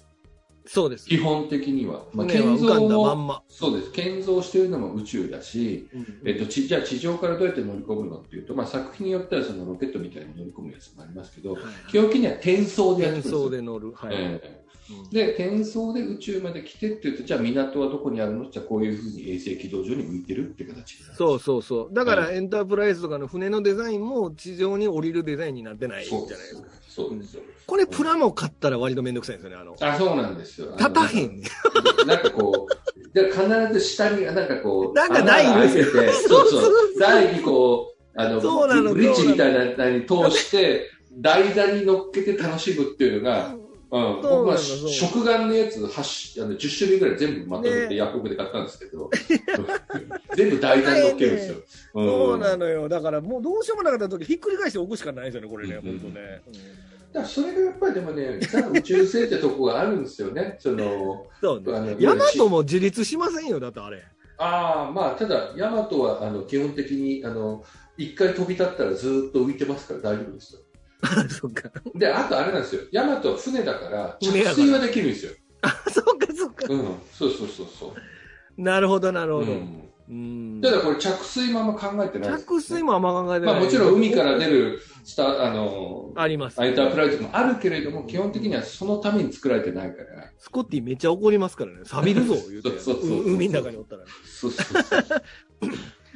[0.66, 1.06] そうです。
[1.06, 2.06] 基本的には。
[2.12, 3.42] まあ、建造浮かんだまんも、ま。
[3.48, 3.92] そうです。
[3.92, 5.88] 建造しているのも宇宙だし、
[6.24, 13.92] えっと、ちじゃあ地上からどうやって乗り込むのっていうと、まあ、作品によってはそのロケットみたいに乗り込むやつもありますけど、はい基本的には転送でやってるんですよ送で乗る。
[13.92, 14.14] はい。
[14.14, 14.65] ええうん
[15.10, 18.50] で、転送で宇宙まで来てって言うと、じゃあ港はどこにあるの？
[18.50, 21.94] じゃあこういうふうに衛星軌道上に向いてるって形そうそうそう。
[21.94, 26.68] だから、はエンタープライズとかの船のデザインも地上に降りるデザインになってないじゃないですか。
[26.88, 27.38] そうです。
[27.66, 29.56] これ、プラモ買ったら割とめんどくさいんですよね。
[29.60, 30.74] あの、あ、そうなんですよ。
[30.78, 31.42] 立たへん。
[32.06, 36.98] なんかこう、で必ず下に、なんかこう、なんか台穴が開いてて、そうそう。
[36.98, 38.40] 台にこう、あの
[38.94, 43.54] ブリッジみたいなのに通して、台座に乗っけて楽しむっていうのが、
[43.88, 49.10] 僕は食玩のやつ8あの10種類ぐらい全部まとめてねヤフオクで買ったんですけど、
[50.36, 51.56] 全部台座に乗っけるんですよ。
[51.56, 51.62] ん
[52.06, 52.88] そうなのよ。
[52.88, 56.42] だから、もうどうしようもなかった時、ひっくり返して置くしかないですよね、これね、うん本当ね。
[57.12, 60.56] だそれがやっぱりでもね、ザ宇宙船ってとこがあるんですよね。
[60.60, 61.96] その、そうあのね。
[62.00, 64.02] ヤマトも自立しませんよ、だってあれ。
[64.38, 67.64] ああ、まあ、ただ、ヤマトは、あの、基本的に、あの、
[67.96, 70.60] 一回飛び立ったらずっと浮いてますから大丈夫ですよ。
[71.28, 71.70] そっか。
[71.94, 72.82] で、あとあれなんですよ。
[72.92, 75.32] ヤマトは船だから、着水はできるんですよ。
[75.92, 76.66] そっか、そっか。
[76.68, 76.84] うん。
[77.12, 77.94] そうそうそうそ
[78.56, 78.62] う。
[78.62, 79.52] なるほど、なるほど。
[79.52, 79.82] うん。
[80.08, 80.60] うん。
[80.62, 83.54] ただこれ着水もあんま考えてないです、着水もあんま考えてない。
[83.54, 86.62] まあもちろん海から出るスタあの、あります。
[86.62, 90.30] エンタープライズもあるけれども、基本的にはそのために作られてないから。
[90.38, 91.80] スコッティめっちゃ怒りますからね。
[91.84, 92.70] 錆びるぞ、言うて。
[92.70, 94.10] そうそうそうそうう海の中におったらね。
[94.24, 95.22] そうそうそう。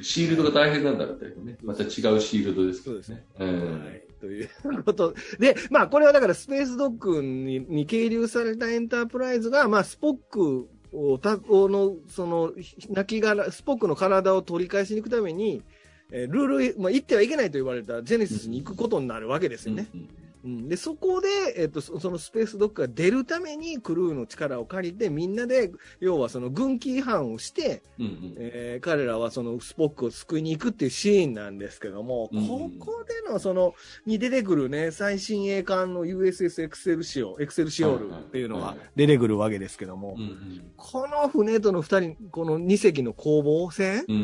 [0.03, 1.57] シールドが大変なんだろうけどね。
[1.61, 3.25] また違うシールドですけどね。
[3.39, 3.83] うん。
[3.83, 4.49] はいという
[4.85, 12.53] ことで、まあこれはだからスペースドッグにに係留されたエンタープライズが、まあスポックを、たの、その、
[12.89, 15.63] 亡きがスポックの体を取り返しに行くために、
[16.11, 19.87] えールール、まあ、行ってはいけないと言われたジェネシスに行くことになるわけですよね。
[19.93, 20.09] うんうん、
[20.43, 21.27] で、そこで、
[21.57, 28.35] えっと、そそのスペースドッグが出るためにクルーの力を借りて、みんなで、要はその軍機違反をして、うんうん。
[28.37, 32.47] えー彼らはそのスポックを救いに行くっていうシーンなんですけども、うん。
[32.47, 33.75] ここでのその、
[34.05, 40.71] に出てくるね、最新鋭艦の USS エクセルシオ、エクセルシオールっていうのが出てくるわけですけども、うんうん。
[40.75, 44.23] この船との二人、この二隻の攻防戦、うんうんう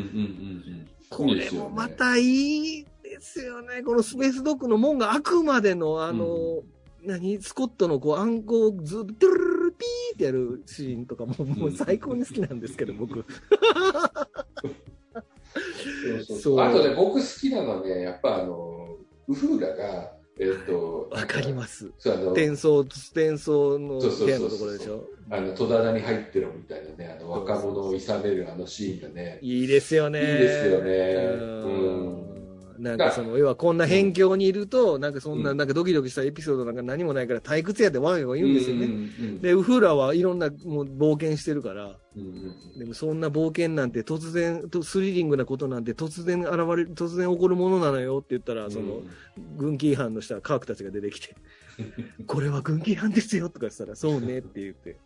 [0.84, 0.88] ん。
[1.10, 2.86] これもまたいい
[3.18, 3.82] ですよね。
[3.82, 6.62] このスペースドッグの門が開くまでの、あの、
[7.04, 13.24] 何、スコットのこう暗号をずっと、ルルルルピーってやるシーンとかも、もう最高に好きなんですけど、僕。
[16.08, 16.60] そうそうそう。
[16.60, 18.96] あとね、僕好きなのはね、やっぱあの、
[19.28, 21.90] ウフーラが、えっ、と、わかります。
[21.98, 25.04] そう、あの、転送、転送の部屋のところでしょ？
[25.30, 30.20] あの、戸棚に入ってるみたいなね、あの、若者をいさめるあのシーンがね、いいですよね。
[30.20, 30.92] いいですよね。
[31.64, 31.68] う
[32.24, 32.27] ん
[32.78, 35.56] なんかその、要はこんな辺境にいると、なんかそんな、うん。
[35.56, 38.86] なんかドキドキしたエピソードなんか何もないから退屈やってわがが言うんですよね。
[38.86, 49.02] うんうんで、ウフーラはいろんなもう冒険してるから、うんうんでもそんな冒険なんて突然、とスリリングなことなんて突然現れる、突然起こるものなのよって言ったら、その、
[49.56, 51.34] 軍機違反のしたカークたちが出てきて、
[52.26, 54.96] これは軍機違反ですよとか言ったら、そうねって言って、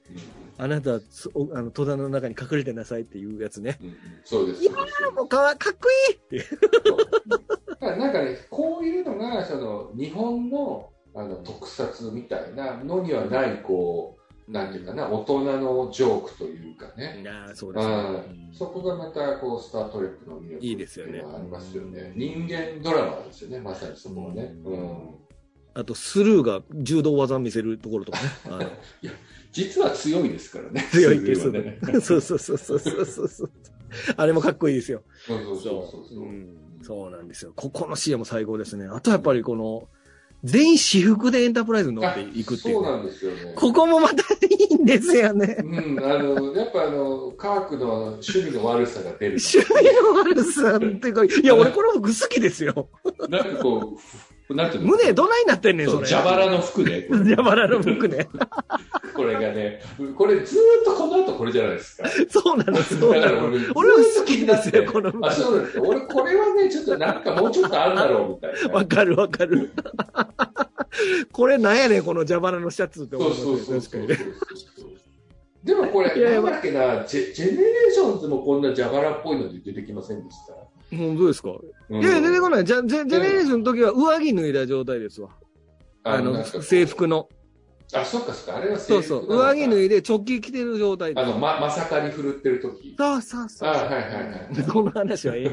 [0.59, 3.79] あなたはそあの戸棚の中に隠れてなさいっていうやつね。
[3.81, 3.97] うんうん。
[4.25, 4.63] そうです。
[4.63, 6.47] いやーもうかわかっこいいって。
[7.93, 14.17] そうだなんかね、こういうのが、その、日本の、あの、特撮みたいなのにはない、こ
[14.49, 17.21] う、なんていうかな、大人のジョークというかね。
[17.23, 17.95] いやーそううですね。
[18.51, 22.13] ん、そこがまた、こう、スター・トレックの魅力いいですよねありますよね。
[22.17, 24.55] 人間ドラマですよね、まさにそこはね。
[24.65, 24.79] ううん
[25.11, 25.15] ん。
[25.75, 28.29] あと、スルーが柔道技見せるところとかね。
[28.51, 28.71] あの
[29.53, 30.89] 実は強いですからね。
[30.91, 31.79] 強いってそれはね。
[32.01, 33.51] そうそうそうそうそうそうそう。
[34.17, 35.03] あれもかっこいいですよ。
[35.27, 36.23] そうそうそうそそうう。
[36.23, 37.53] うんそうなんですよ。
[37.55, 38.87] ここのシーンも最高ですね。
[38.87, 39.89] あとやっぱりこの、
[40.45, 42.87] 全員私服でエンタープライズに乗っていくっていうね。
[42.87, 43.55] そうなんですよね。
[43.55, 45.57] ここもまたいいんですよね。
[45.61, 49.39] うん、あの、やっぱあの、カークの趣味の悪さが出る。
[49.55, 52.89] 趣味の悪さっていうか、いや、俺この服好きですよ。
[53.29, 56.07] なんかこう、なんて胸どないなってんねん、そ、れ。
[56.07, 57.07] 蛇腹の服ね。
[57.11, 58.29] 蛇腹の服ね。
[59.15, 59.83] これがね、
[60.17, 62.09] これずーっとこの後これじゃないですか。
[62.29, 63.47] そうなの、そうなの。
[63.47, 65.85] 俺俺も好きですよ、この服あ、そうなんですよ。
[65.87, 68.75] 俺これはね、ちょっとなんかもうちょっとあるだろうみたいな。
[68.75, 69.71] わかるわかる。
[71.33, 73.61] これなんやねん、この蛇腹のシャツって思そうそうね。
[73.61, 74.35] そうそう確かにね。
[75.65, 80.55] でもこれ、なんだっけな、ジェ Generations もこんな蛇腹っぽいので出てきませんでした。
[80.97, 81.51] 本当ですか？
[81.91, 82.65] うんいや出てこない。
[82.65, 85.31] ジャジェネレーションの時は上着脱いだ状態ですわ。
[86.05, 87.29] あの制服の。
[87.95, 89.27] あ、そっかそっか、あれはそうそう。
[89.37, 91.13] 上着脱いで直帰着てる状態。
[91.15, 92.95] あの、ま、まさかに振るってる時。
[92.97, 93.69] そうそうそう。
[93.69, 94.09] あはいはいは
[94.61, 94.65] い。
[94.73, 95.51] この話はええね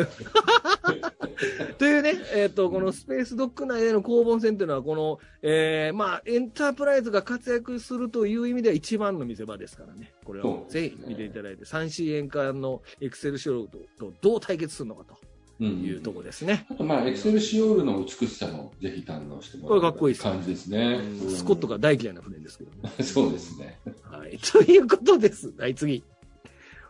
[0.00, 0.08] ん。
[1.78, 10.12] というね、えっ、と、このスペースドッグ内での攻防戦というのは、この、えー、まあ、エンタープライズが活躍するという意味では一番の見せ場ですからね。
[10.24, 15.04] これはそうぜひ見ていただいて、三 C 円間のエクセルショーととどう対決するのか
[15.60, 16.66] うんというところですね。
[16.70, 21.00] あとまあ、エクセルシオールの美しさもぜひ堪能してもらこれかっこいいですね感じですね。
[21.22, 22.92] うんスコットが大嫌いな船ですけどね。
[22.98, 23.78] う んそうですね。
[24.02, 24.38] はい。
[24.42, 25.52] ということです。
[25.58, 26.02] はい、次。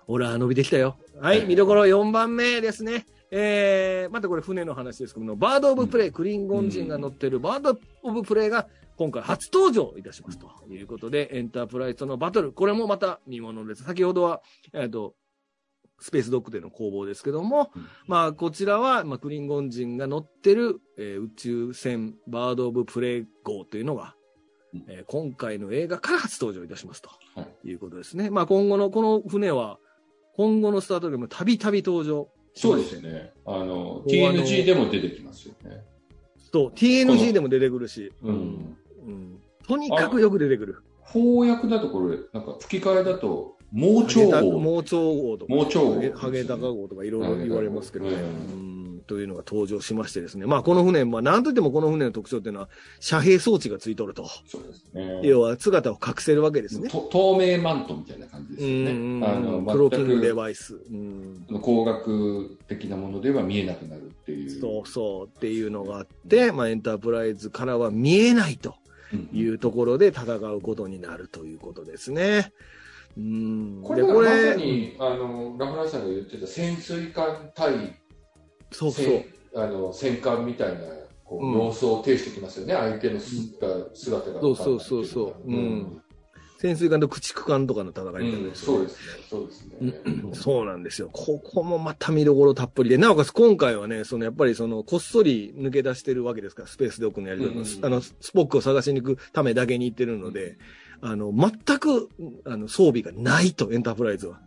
[0.06, 0.96] ほら、伸びてきたよ。
[1.20, 3.06] はい、見どころ4番目ですね。
[3.36, 10.48] えー、またこれ船の話ですけども、バード・オブ・プレイ、クリンゴン人が乗ってるバード・オブ・プレイが今回初登場いたしますと。
[10.70, 13.82] いうことで、エンタープライズとのバトル、これもまた見ものです。
[13.82, 14.40] 先ほどは、
[14.72, 15.16] えっ、と、
[15.98, 17.86] スペースドッグでの攻防ですけども、うん。
[18.06, 24.14] まあ、こちらは、まあ、クリンゴン人が乗ってる、えー宇宙船バード・オブ・プレイ号というのが、
[24.72, 24.84] うん。
[24.86, 27.10] えー今回の映画から初登場いたしますと。
[27.34, 27.68] はい。
[27.68, 28.30] いうことですね。
[28.30, 29.80] まあ今後の、この船は、
[30.36, 33.32] 今後のスタートでもたびたび登場しそうですね。
[33.44, 35.82] あの、TNG でも出てきますよね。
[36.52, 38.76] そう、TNG でも出てくるし、うん。
[39.06, 40.82] うんとにかくよく出てくる。
[41.06, 44.60] 翻訳だとこれ、なんか吹き替えだと、盲腸ハゲタ王。
[44.60, 48.73] 盲腸王とか、盲腸王ハゲタカ号とかいろいろ言われますけどね、うんうん
[49.06, 50.46] というのが登場しましてですね。
[50.46, 52.68] まあこの船、まあなんといってもこの船の特徴っていうのは、
[53.00, 54.28] 遮蔽装置がついとると。
[54.46, 55.20] そうですね。
[55.22, 56.88] 要は姿を隠せるわけですね。
[56.88, 59.26] と透明マントみたいな感じですようんね。
[59.26, 60.74] あの、クローキングデ全バイス。
[60.74, 64.60] うんく工学的なものでは見えなくなるっていう。
[64.60, 68.74] そうそうっていうのがあって、まあ、エンタープライズからは見えないと
[69.12, 72.52] うんいうところで戦うことになるということですね。
[73.16, 73.80] うん。
[73.82, 77.96] これはまさに、あの、ラフランさんが言ってた潜水艦対
[78.74, 79.04] そうそう。
[79.04, 79.24] 戦
[79.56, 80.80] あの戦艦みたいな
[81.24, 85.50] ここう様子を呈してきますよね、相手の姿がそうそうそうそう。
[85.50, 86.02] うん。
[86.58, 89.24] 潜水艦と駆逐艦とかの戦いみたいな、ねうん、そうですね。
[89.28, 90.34] そうですね。
[90.34, 91.10] そうなんですよ。
[91.12, 100.56] ここもまた見どころたっぷりで、なおかつ今回はね、そのやっぱりその、こっそり抜け出してるわけですから、スペースドッグのやり方、うん、あの、スポックを探しに行くためだけに行ってるので、
[101.02, 102.08] うん、あの、全く、
[102.46, 104.40] あの、装備がないと、エンタープライズは。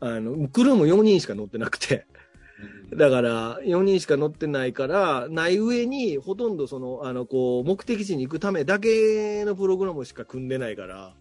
[0.00, 2.06] あの、クルーも4人しか乗ってなくて、
[2.94, 11.14] だから、4人しか乗ってないから、ない上に、ほとんどその、あの、こう、目的地に行くためだけのプログラムしか組んでないから、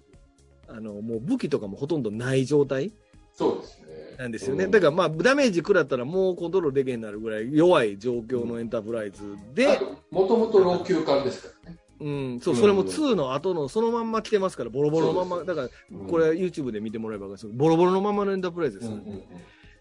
[0.69, 2.91] あの、もう武器とかもほとんどない状態
[3.33, 3.87] そうですね。
[4.17, 4.67] なんですよね。
[4.67, 9.79] だからまあ、ダメージ食らったらもうコントロールできへんなるぐらい弱い状況のエンタープライズで。
[10.09, 11.77] もともと老朽化ですからね。
[11.99, 15.69] うん、そう、それも2の後のそのまんま来てますから、ボロボロのまま、だから、
[16.07, 19.27] これは YouTube で見てもらえば分かるボロボロのままのエンタープライズですよね。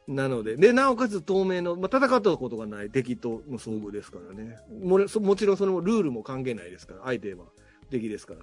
[0.08, 4.56] なので、で、なおかつ透明の、まあ、戦ったことがない敵との遭遇ですからね。
[4.82, 7.46] ももちろんそのルールも関係ないですから、相手は
[7.90, 8.40] 敵ですから。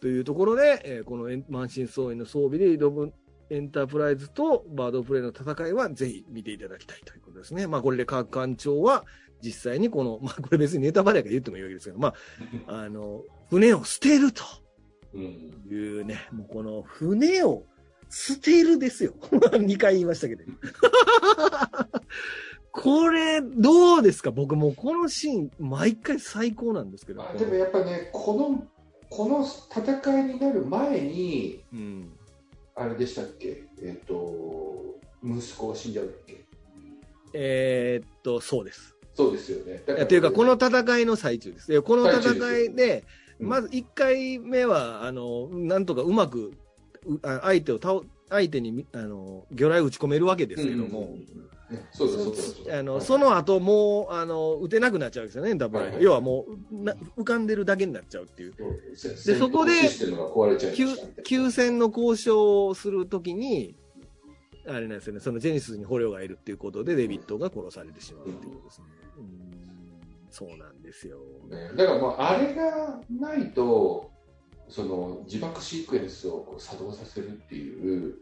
[0.00, 3.12] というところで、えー、この満身創痍の装備で挑む
[3.48, 7.66] エンタープライズとバードプレイの戦いはぜひ見ていただきたいということですね。
[7.66, 9.04] まあこれで各艦長は
[9.40, 12.14] 実際にこの、まあこれ別にネタバレが言ってもいいわけですけど、まあ、
[12.84, 14.42] あの、船を捨てると
[15.68, 17.64] いうね、もうこの船を
[18.10, 19.12] 捨てるですよ。
[19.22, 20.44] 2回言いましたけど。
[22.72, 24.30] これ、どうですか？
[24.30, 27.24] 僕もこのシーン、毎回最高なんですけど。
[27.38, 28.66] でもやっぱね、この
[29.08, 32.12] この戦いになる前に、うん、
[32.74, 36.44] あれでしたっけ、えっ、ー、と、息子死んじゃうっけ？
[37.32, 38.94] えー、っと、そうです。
[39.14, 39.78] そうですよね。
[40.06, 41.82] というか、この戦いの最中です。
[41.82, 43.04] この戦いで、
[43.38, 46.52] まず1回目は、あの、なんとかうまく、
[47.22, 51.16] 相手を倒、相手に、あの、魚雷打ち込めるわけですけども、
[51.92, 58.54] そうそうあの、その後もう、あの、打てなくなっちゃうんですよね、ダブル、はい、要はもうな、浮かんでるだけになっちゃうっていう。
[59.24, 59.72] で、そこで、
[61.24, 63.74] 休戦の交渉をするときに、
[64.68, 68.84] あれなんですよね、そのジェニスに捕虜がいるっていうことで、デビットが殺されてしまうっていうことですね。
[69.18, 69.26] うん、
[70.30, 71.18] そうなんですよ。
[71.48, 74.10] ね、だからもう、あれがないと、
[74.68, 78.14] その自爆シークエンスをこう作動させるっていう、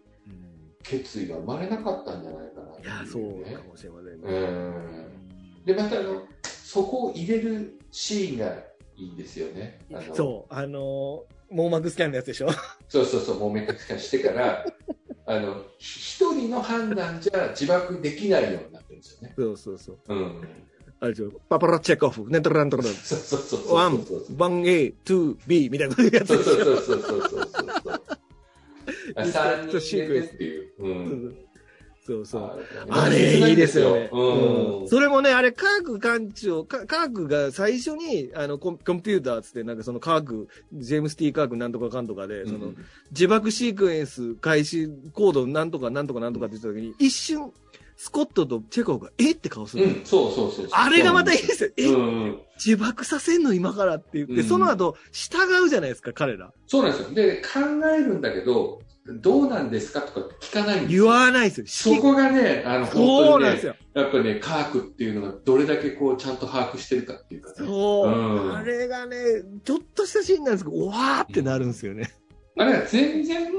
[0.82, 5.06] 決意が生まれなかったんじゃないかな、ね、いや、そうかもしれませんね。
[5.64, 8.54] で、またあの、そこを入れるシーンが
[8.96, 9.80] いいんですよね。
[10.12, 12.50] そう、あのー、網膜スキャンのやつでしょ？
[12.88, 14.66] そうそうそう、網膜スキャンしてから、
[15.26, 19.34] あの、一人の判断じゃ自爆できないようになってるんですよね。
[19.36, 19.98] そうそうそう。
[20.08, 20.48] うん。
[21.00, 22.86] あれでしょ、パパラチェコフ、ネトラントラン。
[22.86, 23.74] そうそうそうそう。
[23.74, 24.04] ワン、
[24.38, 27.50] ワン A、ツー B みたいなやつそうそうそうそうそう
[27.84, 28.02] そう。
[29.14, 30.72] 3人目っていう。
[30.78, 31.36] うん、
[32.06, 32.66] そうそう。
[32.90, 34.10] あれ、いいですよね。
[34.12, 34.88] うん。
[34.88, 42.72] それもね、あれ、科学館長、科学が最初に、あのコ、コンピューターつって、なんかその科学、ジェームス・ティー・科学なんとかかんとかで、その、
[43.10, 47.52] 自爆シークエンス開始コードなんとかなんとかなんとかって言った時に、一瞬、
[48.04, 51.70] スコットとチェコフが、えって顔する、うん、そうそうそうあれがまたいいですよ。
[51.78, 56.52] え、うん、自爆させんの今からって言って、うん、その後、従うじゃないですか、彼ら。
[56.66, 57.14] そうなんですよ。
[57.14, 61.04] で、考えるんだけど、どうなんですかとか聞かないんですよ。
[61.04, 61.96] 言わないですよ。
[61.96, 67.54] そこがね、あの、本当に、ね、やっぱね、科学っていうのがどれだけこう、ちゃんと把握してるかっていうかね。
[67.66, 68.08] そう。
[68.08, 69.16] うん、あれがね、
[69.64, 72.14] ちょっとしたシーンなんですけど、わーってなるんですよね。
[72.58, 73.50] あれは全然、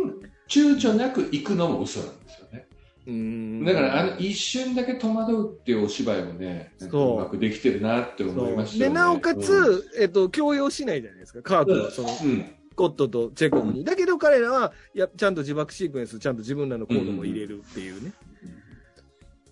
[0.47, 2.67] 躊躇なく行くのも嘘なんですよね。
[3.07, 8.95] うんだからあの一瞬だけ戸惑うっていうお芝居もね、うまくできてるなって思いましたよね。
[8.95, 11.91] で、なおかつ、うん、えっと、強要しないじゃないですか、科学は。
[11.91, 12.45] その、うん
[12.75, 13.83] コットとチェコフに。
[13.85, 18.11] だけど彼らは、や、ちゃんと自爆シークエンス、ちゃんと自分らのコードも入れるっていうね。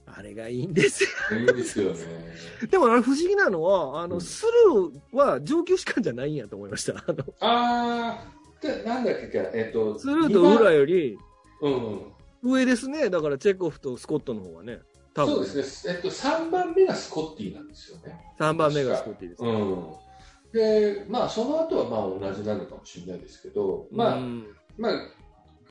[0.05, 1.39] あれがいいんですよ。
[1.39, 1.99] いいですよね。
[2.69, 6.93] でもあれ不思議なのは、あの、スルーは上級士官じゃないんやと思いました。
[7.07, 8.25] あのあ
[8.85, 9.97] なんだっけえっ、ー、と。
[9.97, 11.17] スルーとウーラより、
[11.61, 12.01] うん、
[12.43, 13.09] 上ですね。
[13.09, 14.79] だからチェコフとスコットの方はね。
[15.15, 15.93] そうですね。
[15.95, 18.19] えっと、3番目がスコッティなんですよね。
[18.39, 19.49] 3番目がスコッティです、ね。
[19.49, 19.93] うん。
[20.51, 24.19] で、まあ、その後はまあ同じなのかもしれないですけど、まあ、
[24.77, 24.91] まあ、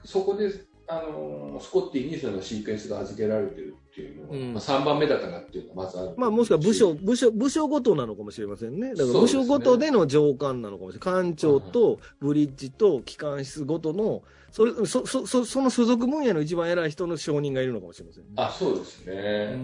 [0.04, 0.50] そこで、
[0.88, 6.14] あのスコッティにそのシークエンスが預けられてるっていうのは、うん、まあ、3番目だからっていうのはまずある。
[6.16, 8.94] まあ、もしくは部署、部署、部署ごとなのかもしれませんね。
[8.94, 11.22] だから部署ごとでの上官なのかもしれない。
[11.22, 14.22] 艦長とブリッジと機関室ごとの、
[14.52, 18.30] それ、そ、そ、そその所属分野の一番偉い人の承認がいるのかもしれませんね。
[18.36, 19.56] あ、そうですね。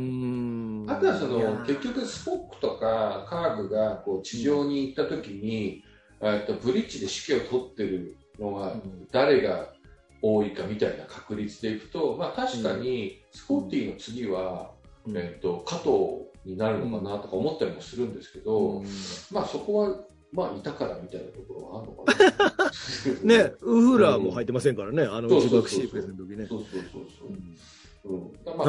[0.88, 5.84] あとはその、結局スポックとかカーグがこう地上に行った時に、
[6.22, 8.76] えっと、ブリッジで指揮を取ってるのは
[9.12, 9.74] 誰が
[10.22, 14.70] 多いかみたいな確率でいくと、まあ確かにスコッティの次は、
[15.14, 18.82] えっ、と、加藤になるのかなとか思ったりもするんですけど、
[19.30, 20.00] まあそこは、
[20.32, 23.34] まあいたからみたいなところはあるのかな。
[23.44, 26.46] ね、ウフラーも入ってませんからね、あの自爆シークエンスの時ね。
[26.46, 27.28] そうそうそうそう。
[27.28, 27.56] うん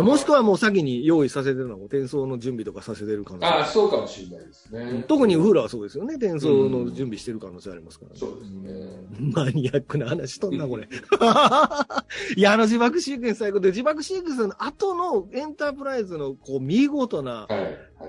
[0.02, 5.06] もしくはもう先に用意させてるのは転送の準備とかさせてる可能性ああ、そうかもしれないですね。
[5.08, 6.16] 特にウフラはそうですよね。
[6.16, 8.20] 転送の準備してる可能性ありますからね。
[8.20, 9.32] そうですね。
[9.34, 10.90] マニアックな話とんな、これ。
[12.36, 17.48] いや、あの自爆シークエンス最高で、自爆シークエンスの後のエンタープライズのこう見事な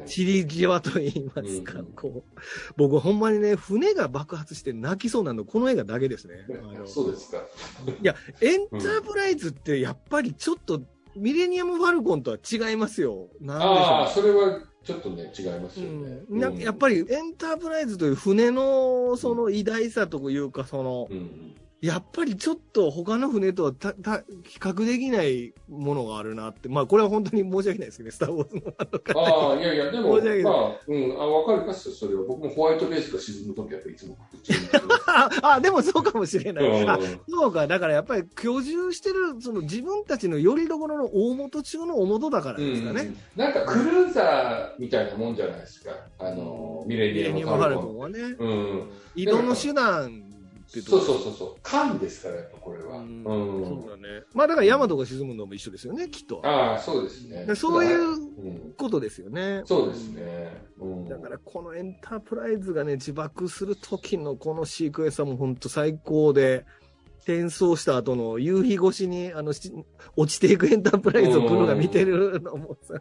[0.07, 2.41] 散り際といいますか、こう、
[2.77, 6.47] 僕ほんまにね、船が爆発して泣きそうなの、この映画だけですね。
[6.87, 7.39] そうですか。
[7.39, 10.83] いや、エンタープライズってやっぱりちょっと、
[11.17, 13.29] ミレニアム・ファルコンとは違いますよ。
[13.41, 13.75] なんでしょう。
[13.75, 16.23] ああ、それはちょっとね、違いますよね。
[16.29, 30.21] うん、やっぱりエンタープライズという船のその偉大さというか、その、うんやっぱりちょっと他の船とはたた比較できないものがあるなって、まあこれは本当に申し訳ないですけどね、スター・ウォーズのああ、いやいや、でも、まあ、
[30.87, 32.25] うん、あわかりますよ、それは。
[32.29, 34.19] 僕もホワイトベースが沈むときはいつも
[35.07, 36.87] ああ、でもそうかもしれない。
[36.87, 43.43] あそうか、だからやっぱり居住してる、その自分たちのよりどころの大元中の大元だからですかね、うん。
[43.43, 45.93] なんかクルーザーみたいなもんじゃないですか。
[46.19, 48.19] あの、ミレニアム・ファルコンはね。
[48.39, 48.91] うん。
[49.15, 50.30] 移動の手段
[50.71, 51.57] ってそうそうそうそう。
[51.63, 52.99] 艦ですから、やっぱこれは。
[52.99, 53.25] うん。
[53.25, 54.23] そうだね。
[54.33, 56.41] まあだからヤマトが沈むのも一緒ですよね、きっと。
[56.45, 57.55] ああ、そうですね。
[57.57, 59.63] そういうことですよね。
[59.67, 60.71] そうですね。
[61.09, 66.65] だからこのエンタープライズがね、自爆する時のこのシークエンスはもう本当最高で、
[67.23, 69.53] 転送した後の夕日越しに、あの、
[70.17, 72.95] 落ちていくエンタープライズをプロが見てるのもさ、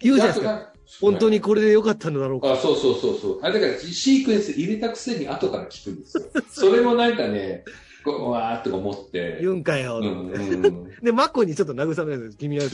[0.00, 0.72] 言うじゃないですか。
[1.00, 2.52] 本当にこれでよかったのだろうか。
[2.52, 3.40] あ、そうそうそうそう。
[3.42, 6.24] あ、だからシークエンス入れたくせに後から聞くんですよ。
[6.50, 7.64] それもなんかね、
[8.04, 9.38] こわーっと思って。
[9.40, 12.38] 言うんかよ、うんうん、 で、マッコにちょっと慰めるんです。
[12.38, 12.64] 君は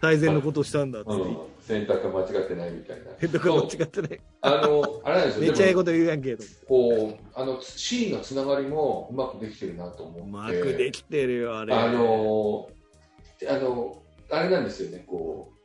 [0.00, 1.36] 大善のことをしたんだって、うん。
[1.60, 3.04] 選択が間違ってないみたいな。
[3.18, 4.20] 選択が間違ってない。
[4.42, 5.42] あの、あれなんですよ。
[5.46, 6.44] めっちゃええこと言うやんけど。
[6.68, 10.20] こう、あの、シーンのつながりもうまくできてるなと思って。
[10.20, 11.74] うまくできてるよ、あれ。
[11.74, 12.68] あの、
[13.48, 15.61] あの、あれなんですよね、こう、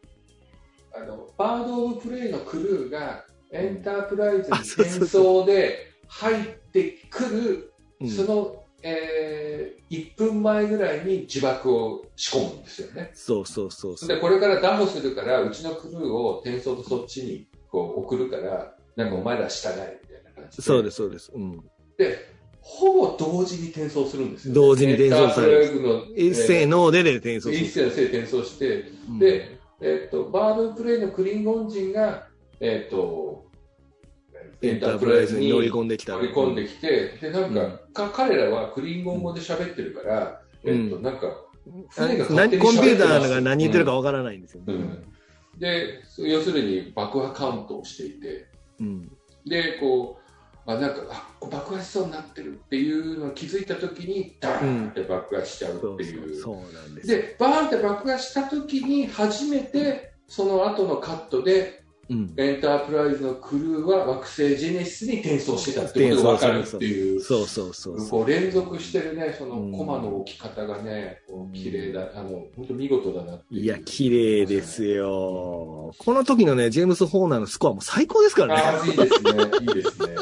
[1.00, 7.74] あのバード・オブ・プレイのクルーがエンタープライズに戦争で入ってくる、
[8.10, 13.12] その、えー、1分前ぐらいに自爆を仕込むんですよね。
[13.14, 20.64] そうそうそうで、これからダモするから、うちのクルーを転送とそっちにこう送るから、なんかお前ら従えみたいな感じで。
[20.64, 21.32] そうです、そうです。
[21.34, 21.64] うん、
[21.98, 22.18] で、
[22.60, 24.56] ほぼ同時に転送するんですよ、ね。
[24.56, 26.06] 同時に転送される。
[26.18, 27.56] 一斉のでで転送する。
[27.56, 32.28] 一斉のせい転送して、うん、で、えっと、バードプレイのクリンゴン人が、
[32.60, 33.46] えっと、
[34.62, 36.14] エンタープライズに乗り込んできた。
[36.14, 41.46] 乗り込んできて、で、なんか、うん、か彼らはクリンゴン語で喋ってるから、うん、えっと、なんか、
[41.90, 45.06] 船が勝手にコンピューターが何言ってるかわからないんですよ、ね、うん、
[45.60, 48.48] で、要するに爆破カウントをしていて、
[49.46, 50.27] で、こう、
[50.68, 67.22] あなんかあ爆発しそうになってるっていうのを気づいた時にダーンって爆発しちゃうっていう、そうなんですでバーンって爆発した時に初めてその後のカットでうん、エンタープライズのクルーは惑星ジェネシスに転送してたってことが分かるっていう。
[67.22, 73.60] そうそうそうこう連続してるね、そのコマの置き方がね、こう綺麗だ、あの、本当見事だなってい。
[73.60, 75.94] いや、綺麗ですよ。
[75.98, 78.62] この時のね、ジェームス・ホーナーのスコアも最高ですからね。
[78.62, 79.44] ああ、いいですね。
[79.62, 80.16] いいですね。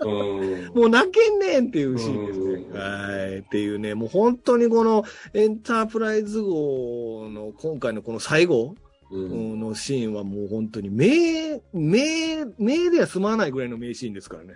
[0.00, 2.78] うん、もう泣けんねんっていうシーンですね。
[2.78, 3.38] はい。
[3.38, 8.74] っていうね、もう本当にこのエンタープライズ号の今回のこの最後、
[9.12, 14.50] のシーンはもう本当に名、名、名では済まないぐらいの名シーンですからね。
[14.50, 14.54] ね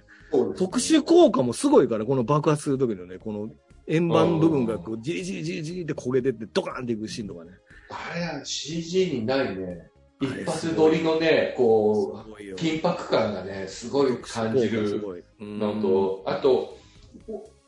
[0.57, 3.51] 特殊効果もすごいから、この爆発する時のね、この
[3.88, 7.51] 円盤部分がこう、じりじりじりじりって焦げてってドカーンっていくシーンとかね。
[7.90, 9.90] あれは CG にないね。
[10.25, 15.25] 一発撮りのね、こう、緊迫感がね、すごい感じる。
[15.41, 16.79] のと、あと、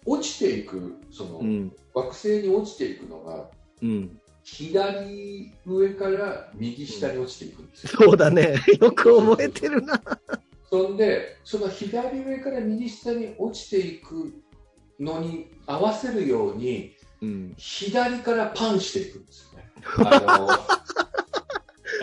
[0.05, 3.51] 落ちていく、その、うん、惑星に落ちていくのが、
[3.83, 7.91] うん、左上から右下に落ちていくんですよ。
[8.05, 8.57] そうだね。
[8.81, 10.01] よく覚えてるな。
[10.71, 14.33] そんで、その左上から右下に落ちていく
[15.01, 19.73] のに合わせるように、うん、左からパンしていくんですよね。
[19.99, 20.49] あの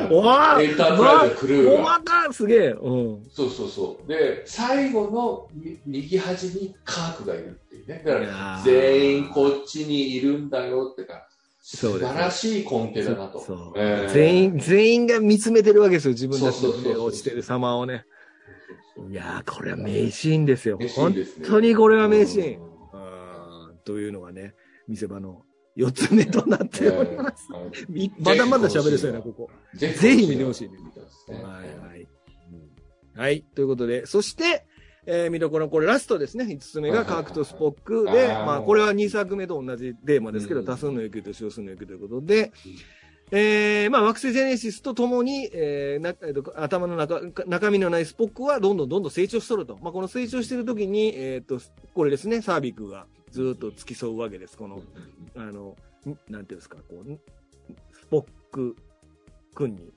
[0.10, 1.72] おわエンタープライズクルーが。
[1.72, 2.68] おわすげえ。
[2.70, 3.24] うん。
[3.30, 4.08] そうそうそう。
[4.08, 5.48] で、最後の
[5.86, 8.04] 右端にカークがいるっていうね。
[8.06, 11.28] だから、全員こっちにいるんだよってか、
[11.62, 13.39] 素晴らしい根底だなと。
[13.39, 18.06] そうえー、全員、全員が見つめてるわけですよ、自分たちの落ちてる様をね。
[19.10, 20.78] いやー、これは名シーンですよ。
[20.80, 21.16] すね、本
[21.46, 22.74] 当にこれは名シーン。
[23.86, 24.56] というのがね、
[24.88, 25.44] 見せ場の
[25.76, 27.47] 4つ目となっております。
[27.89, 29.49] みまだまだ喋れそうやな、ここ。
[29.76, 30.78] ぜぜひ見てほしいね
[31.41, 32.07] はいはい。
[33.15, 33.41] はい。
[33.41, 34.65] ということで、そして、
[35.05, 36.45] えー見どころ、これラストですね。
[36.45, 42.51] 5つ目がカークとスポックで、まあ、これは2作目と同じテーマですけど、うん多数の野球と少数の野球ということで、
[43.32, 49.78] えーまあ、惑星ジェネシスとともに、えーなえーと頭の中中身のないスポックはどんどんどんどん成長しとると。
[49.82, 51.59] まあ、この成長してる時に、えっ、と、
[51.93, 54.55] これですね、サービックがずっと付き添うわけです。
[54.57, 54.81] この、
[55.36, 55.75] あの、
[56.07, 57.19] んなんていうんですか、こう、ん
[57.91, 58.75] スポック
[59.55, 59.93] 君に。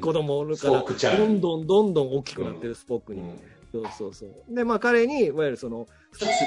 [0.00, 3.22] 子供かスポックちゃら、んどんどんどんどん大きくなってるスポックに。
[3.22, 3.38] うん
[3.70, 4.54] そうそうそう。
[4.54, 5.86] で、まあ彼に、いわゆるその、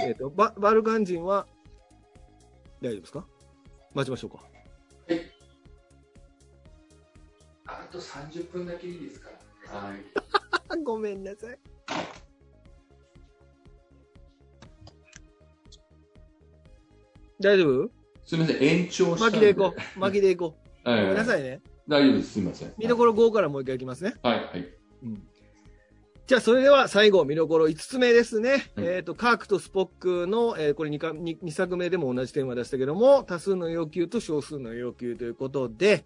[0.07, 1.45] えっ、とバ、バルカン人は、
[2.81, 3.25] 大丈夫ですか？
[3.93, 4.39] 待ちましょうか。
[7.67, 9.29] あと30分だけいいですか？
[9.67, 9.97] はい。
[10.69, 11.59] あ ごめんなさい。
[17.41, 17.89] 大丈夫？
[18.25, 19.99] すみません、延長したん巻きでいこう。
[19.99, 20.89] 巻きでいこう。
[20.89, 21.61] はいごめんなさいね。
[21.87, 22.73] 大丈夫です、すみません。
[22.77, 24.15] 見どころ5からもう一回いきますね。
[24.23, 24.67] はい、はい。
[25.03, 25.23] うん
[26.27, 28.71] じゃあ、それでは最後、見どころ5つ目ですね。
[28.77, 36.05] うんえっ、と、カークとスポックの、えーこれ 2, か 2, 2作目でも同じテーマでしたけども、多数の要求と少数の要求ということで、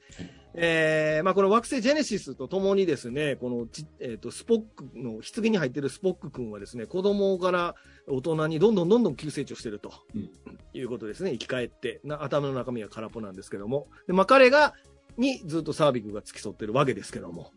[0.57, 7.75] えーまあ、この惑星ジェネシスとともにですね、このち、えっ、と、スポックの、棺に入っているスポック君はですね、子供から
[8.07, 10.29] 大人にどんどんどんどん急成長していると、うん
[10.73, 11.31] いうことですね。
[11.31, 13.87] 生き返って、な頭の中身は空っぽなんですけども。
[14.07, 14.73] で、まあ、彼が、
[15.17, 17.51] にずっとサービクが付き添ってるわけですけども。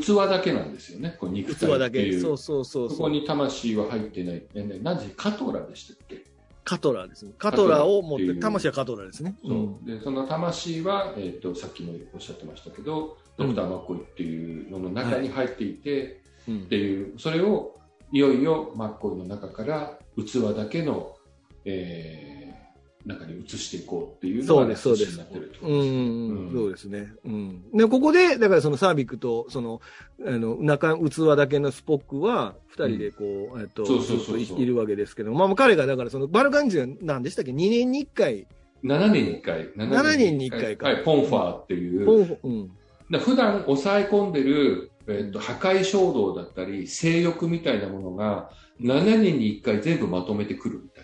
[0.00, 2.00] 器だけなんですよね、こう肉器体だけ。
[2.00, 2.20] っていう。
[2.20, 4.42] そうそうそうそこに魂は入ってない。
[4.54, 6.24] ねねなぜカトラでしたっけ、
[6.66, 7.32] カトラですね。
[7.38, 9.36] カトラを持って、魂はカトラですね。
[9.46, 9.88] そう。
[9.88, 17.76] でその魂は、えー、とさっきもおっしゃってましたけど、ドクター・マッコイっていうのの中に入っていて、うんっていう、それを
[18.10, 21.14] いよいよマッコイの中から器だけの、
[21.64, 22.65] えー
[23.06, 27.12] 中に移していこうっていうのがそうです、そうですうそうですね。
[27.24, 27.70] うん。
[27.72, 29.80] で、ここで、だからそのサービックと、その、
[30.26, 38.46] あの、中、器だけのスポックは、二人でこう、えっと、そうそうそういいるわけですけど、まあ、彼が、だからその、バルカン人は何でしたっけ ?2 年に1回、
[38.84, 39.68] 7年に1回。
[39.70, 42.06] 7年に一回かはい、ポンファーっていう。
[42.06, 42.70] ポンうん。
[43.10, 48.50] だ普段抑え込んでる、えっと破壊衝動だったり性欲みたいなものが
[48.80, 50.95] 7年に1回全部まとめてくるみた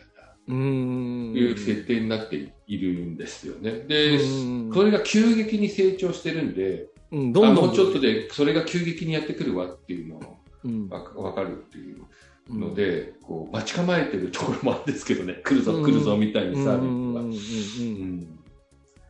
[0.48, 0.56] いな。
[0.56, 1.34] うーん。
[1.34, 3.80] いう設定になっているんですよね。
[3.88, 7.64] でうん、それが急激に成長してるんで、うん、どんどん。
[7.64, 10.88] あもうちょっとでそれが急激にやってくるわっていうのをうん。
[10.88, 12.04] わわかるっていう
[12.48, 16.76] ので、こう待ち構えてるところもあるんですけどね、来るぞ来るぞみたいにサービスは。
[16.76, 18.38] うんうんうんうんうん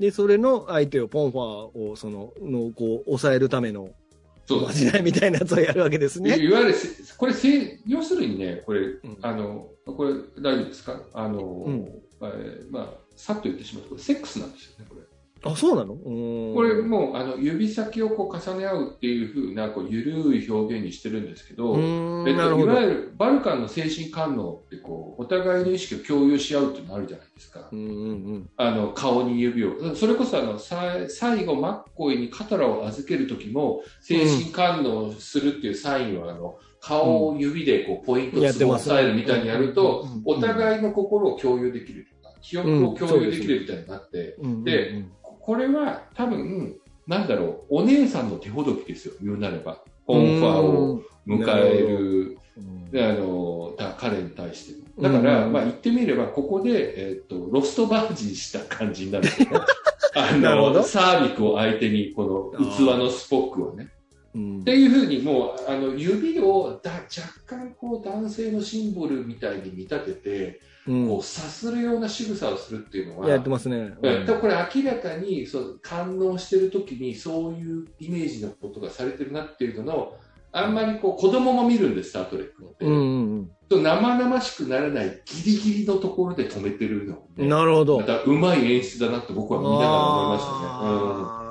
[0.03, 3.91] で、それの相手を、ポンファーを、その、の、こう、抑えるための、
[4.47, 6.37] そうまじないみたいなやつをやるわけですね。
[6.37, 11.01] いわゆるせ、これせ、要するにね、これ、んあの、これ大丈夫ですか？
[11.13, 11.89] あの、うん
[12.23, 15.03] えーまあ、さっと言ってしまうと、これセックスなんですよね、これ。
[15.45, 15.95] あ、そうなの？
[15.97, 21.79] ここれもうあの指先をこう重ね合うっていう風なこう緩い表現にしてるんですけど、え
[22.33, 22.73] っと、なるほど。
[22.73, 27.69] いわゆるバルカンの精神官能ってこうお互いの意識を共有し合うっていうのあるじゃないですか。
[27.73, 27.93] うんうんう
[28.37, 28.51] ん。
[28.57, 45.13] あの顔に指をそれこそあのさ最後マッコイにカトラを預ける時も精神官能するっていうサインはあの顔を指でこうポイントをやってますね押さえるみたいにやると、うんお互いの心を共有できるとか記憶を共有できるみたいになって、うんでうん
[45.43, 46.77] これは多分、
[47.09, 49.83] なんだろう、お姉さんの手ほどきですよ、言うなれば。
[50.07, 52.39] コンファーを迎える、
[52.95, 55.03] あの、だ彼に対しても。
[55.03, 59.29] だから、うんまあ言ってみれば、ここで、えっ、と、ロストバージンした感じになる。
[60.15, 63.89] あの、なるほどサービクを相手に、この器のスポックをね。
[64.35, 73.77] うんっていうふうに、もう、あの、指をだ若干、こう、男性のシンボルみたいに見立てて、うんこう、さするような仕草をするっていうのは、やってますね。
[73.77, 73.93] うん、
[74.41, 80.15] これ明らかにそう感応してる時にそういうイメージのことがされてるなっていうのの
[80.53, 82.85] あんまりこう子供も見るんです、スター・トレックって。
[82.85, 88.01] うんうんと生々しくならないギリギリのところで止めてるのなるほど。
[88.01, 91.37] またうまい演出だなって僕は見ながら思いましたね。
[91.37, 91.42] うん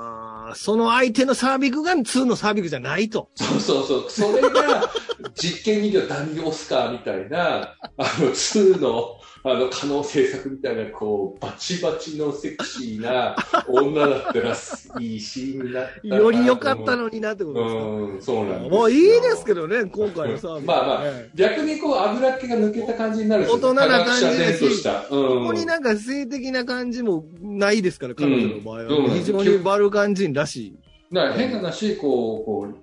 [0.54, 3.30] その相手のサービクが2のサービクじゃないと。
[3.36, 4.10] そうそうそう。
[4.10, 4.90] それが
[5.34, 13.34] 実験人形ダニー・オスカーみたいな、あの、2の、あの、可能性作みたいな、こう、バチバチのセクシーな
[13.68, 14.56] 女だったら、
[15.00, 17.80] いいシーンになったなより良かったのになってことですか？
[17.82, 18.78] うん、そうなんですよ。
[18.78, 20.66] もういいですけどね、今回のサービク。
[20.68, 25.06] まあまあええ逆にこう、油っ気が抜けた感じになる大人な感じだした。
[25.10, 25.28] うん。
[25.40, 28.84] ここになんか性的な感じもないですから、彼女の場合は。
[28.84, 30.76] うん非常にバルカン人らしい。
[31.12, 32.76] だから変な話、こう、こう、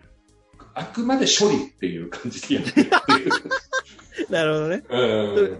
[0.74, 2.90] あくまで処理っていう感じでやってる。
[4.30, 4.84] なるほどね。
[4.90, 5.60] うん。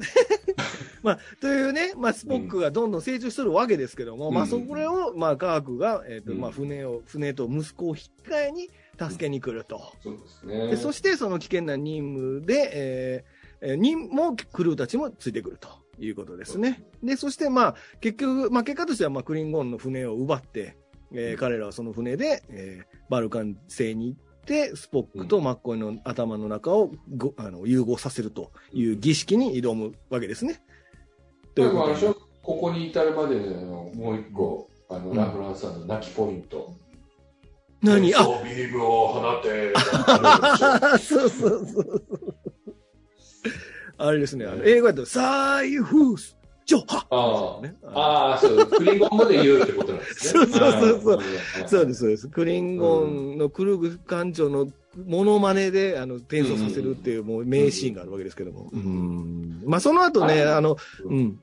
[1.04, 8.70] まあ、というね、まあ、スポックがどんどん成長してるわけですけども、うんまあ、そこを、まあ、科学が、えっ、と、うんまあ、船を、船と息子を引き換えに
[9.00, 9.82] 助けに来ると。
[10.02, 10.68] そうですね。
[10.68, 15.70] でそして、その危険な任務で、えーえーにも、クルーたちもついてくると
[16.00, 16.84] いうことですね。
[17.04, 20.78] で、そして、まあ、結局、まあ、結果としては、まあ、クリンゴンの船を奪って、
[21.12, 30.62] えー彼らはその船で、えーバルカン星に行って、スポックとマッコイの頭の中をごあの融合させるという儀式に挑むわけですね。
[31.64, 32.16] ででもあれでしょ？
[32.42, 36.74] ここに至るまでのもう一個、あの、うんラフランスさんの泣きポイント。
[37.82, 38.14] 何？
[38.16, 39.74] あビームを放て。
[39.76, 42.04] あそうそうそう。
[43.98, 47.76] あれですね、あの英語だと、サイフース、ジョハあね。
[47.84, 50.46] ああ、そう、クリンゴン語で言うってことなんですね。
[50.46, 51.22] そうそうそう
[51.68, 52.28] そうです、そうです。
[52.30, 54.70] クリンゴンのクルグ艦長の
[55.06, 58.70] モノマネで、あの、転送させるっていう、もう名シーンがあるわけですけども。
[58.72, 61.40] うんうんまあ、その後ね、ああの、ううんん。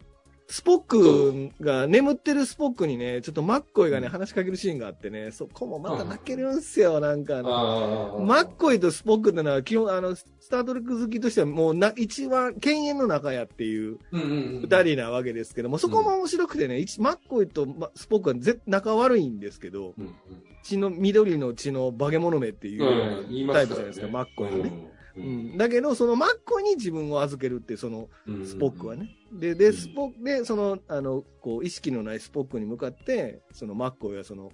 [0.49, 8.24] スポックが、眠ってるスポックにね、ちょっとマッコイがね、話しかけるシーンがあってね、そこもまた泣けるんすよ、なんかあの。
[8.24, 20.14] マッコイとスポックってのは、基本、あの、スタートレック好きとしては、もうな、一番、犬猿の仲やっていう二人なわけですけども、そこも面白くてね、一マッコイとまスポックはぜ仲悪いんですけど、うん。
[20.62, 24.95] 血の、緑の血の化け物目っていうタイプじゃないですか、マッコイはね。
[25.17, 29.11] ううんん、だけど、そのマッコイに自分を預けるっていう、そのうんスポックはね。
[29.33, 34.51] で、で、うんスポック、で、その、あの、こう、意識のないスポックに向かって、そのマッコイはその、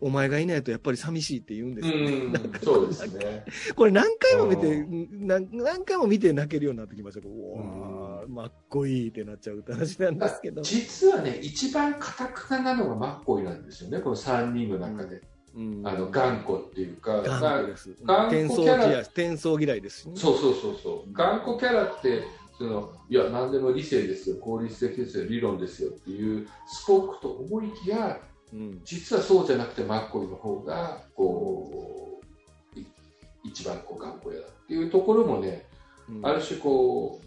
[0.00, 2.04] お前がいないとやっぱり寂しいって言うんですよね。
[2.04, 3.44] うん、そうですね。
[3.74, 7.28] これ何回も見てう、何何回も見て泣けるようになってきました。
[7.28, 10.62] うわー、マッコイってなっちゃうって話なんですけど。
[10.62, 15.22] 実はね、一番かたくななのがマッコイなんですよね、この3人の中で。
[15.58, 15.82] うん。
[15.86, 17.96] あの頑固っていうか、頑固です。
[18.04, 20.16] 頑転送固キャラ転送嫌いですしね。
[20.16, 22.22] そうそうそうそう、頑固キャラって、
[22.56, 25.90] そのいや、何でも理性ですよ、効率的ですよ、理論ですよ。
[25.90, 28.20] っていうスポークと思いきや、
[28.52, 28.80] うん。
[28.84, 32.20] 実はそうじゃなくて、マッコイの方がこ
[32.76, 32.86] うい
[33.42, 35.66] 一番こう頑固やだっていうところもね、
[36.08, 36.26] うん。
[36.26, 37.20] ある種こ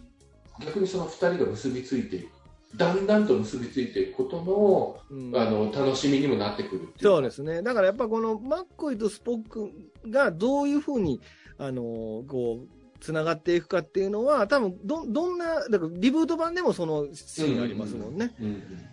[0.60, 2.30] う、逆にその2人が結びついていく、
[2.76, 5.36] だんだんと結びついていくことのうん。
[5.36, 7.62] あの楽しみにもなってくるそうですね。
[7.62, 9.72] だからやっぱこのマッコイとスポック
[10.10, 11.20] がどういうふうに、
[11.58, 12.68] あのーこう、
[13.02, 18.34] つながっていくかっていうのは、多分ど、どんな、だからリブート版でもそのシーンがありますもんね。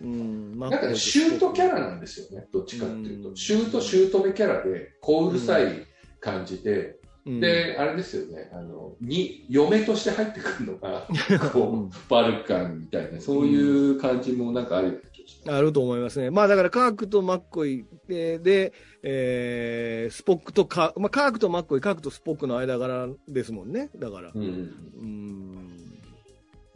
[0.01, 3.29] なんかね、シュートキャラなんですよね、どっちかっていうと。
[3.29, 3.35] うん。
[3.37, 5.85] シュート、シュート目キャラで、こううるさい
[6.19, 6.98] 感じで、うん、
[7.39, 15.57] で、あれですよね、あの、に、嫁として入ってくるのが、う こんう、バルカンみたいな、そういう感じもなんかあるような気がします。
[15.57, 16.31] あると思いますね。
[16.31, 18.73] まあだからカークとマッコイで、で、
[19.03, 23.89] えー、スポックとカー、まあカークとマッコイ、カークとスポックの間柄ですもんね。
[23.95, 24.31] だから。
[24.33, 24.43] うん。
[24.43, 25.78] うん。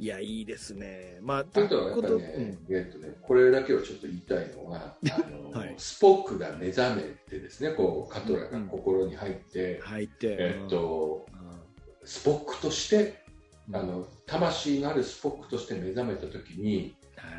[0.03, 1.17] いや、いいですね。
[1.21, 10.35] まあ、ということは、やっぱとね、えっとね、これだけをちょっと言いたいのは、あの、はいスポックが目覚めてですね、こう、カトラが心に入って、入って。
[10.37, 13.23] えっと、うん、スポックとして、
[13.69, 17.29] うんあの、魂のあるスポックとして目覚めたときに、は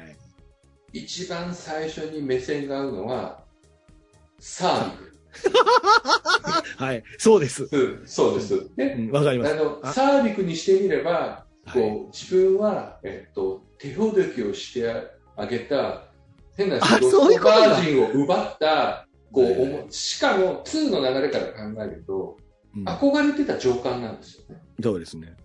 [0.94, 1.04] い。
[1.04, 3.44] 一番最初に目線が合うのは、
[4.38, 5.14] サービ
[6.78, 7.04] はい。
[7.18, 7.68] そうです。
[8.06, 8.54] そうです。
[8.54, 9.52] うで、ん、わかります。
[9.52, 14.92] あの、あサービクにしてみれば、はいこう、自分は、えっと、手ほどきをして
[15.36, 16.04] あげた、
[16.56, 19.42] 変なあ話、ロそういうことだストバージンを奪った、こ
[19.88, 22.44] う、しかも2の流れから考えると、うん
[22.84, 24.60] 憧れてた上官なんですよね。
[24.82, 25.36] そうですね。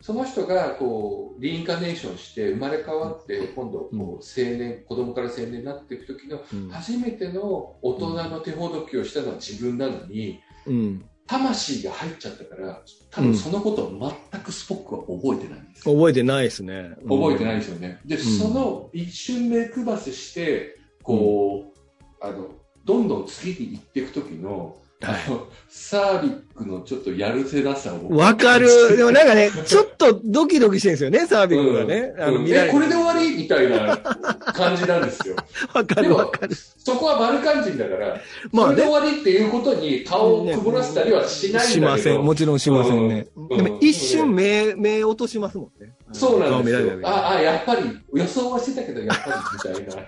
[0.00, 4.20] その人がこうリインカネーションして生まれ変わって今度こう青
[4.56, 6.68] 年子供から青年になっていく時のうん。
[6.68, 11.04] 初めての大人の手ほどきをしたのは自分なのにうん。
[11.26, 16.90] 魂が入っちゃったから多分そのことを全くスポックは覚えてないんです、覚えてないですね。
[17.02, 18.00] 覚えてないですよね。
[18.04, 18.18] で、ん。
[18.18, 22.48] その一瞬目配せしてこう、あの
[22.84, 28.66] どんどん次に行っていく時のはいあのサービックのちょっとやるせなさをわかる。
[28.96, 32.14] でもなんかね、ちょっとドキドキしてるんですよね、サービックがね。
[32.18, 35.36] あの、うん見られえこれで終わりみたいな感じなんですよ。
[35.74, 38.20] わかでもるわかる。、そこはバルカン人だから、
[38.52, 38.90] まあねそれで終。
[39.06, 41.72] わりっていうことに顔をくぼらせたりはしないんだけど。
[41.74, 42.22] しません。
[42.22, 43.26] もちろんしませんね。
[43.36, 45.92] うんでも一瞬目、目落としますもんね。
[46.12, 47.82] そうなんですよああ、やっぱり、
[48.14, 49.30] 予想はしてたけど、やっぱ
[49.66, 49.92] りみたいな。
[49.92, 50.06] 時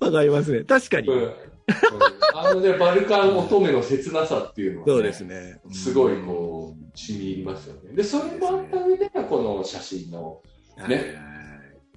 [0.00, 0.64] わかりますね。
[0.64, 1.10] 確かにう。
[1.12, 1.30] んうん
[2.34, 5.60] あのね、バルカン乙女の切なさっていうのは、ね、そうですね。
[5.72, 7.92] すごいこう、染み入りますよね。
[7.92, 10.40] で、それもあった上で、この写真の、
[10.88, 11.30] ね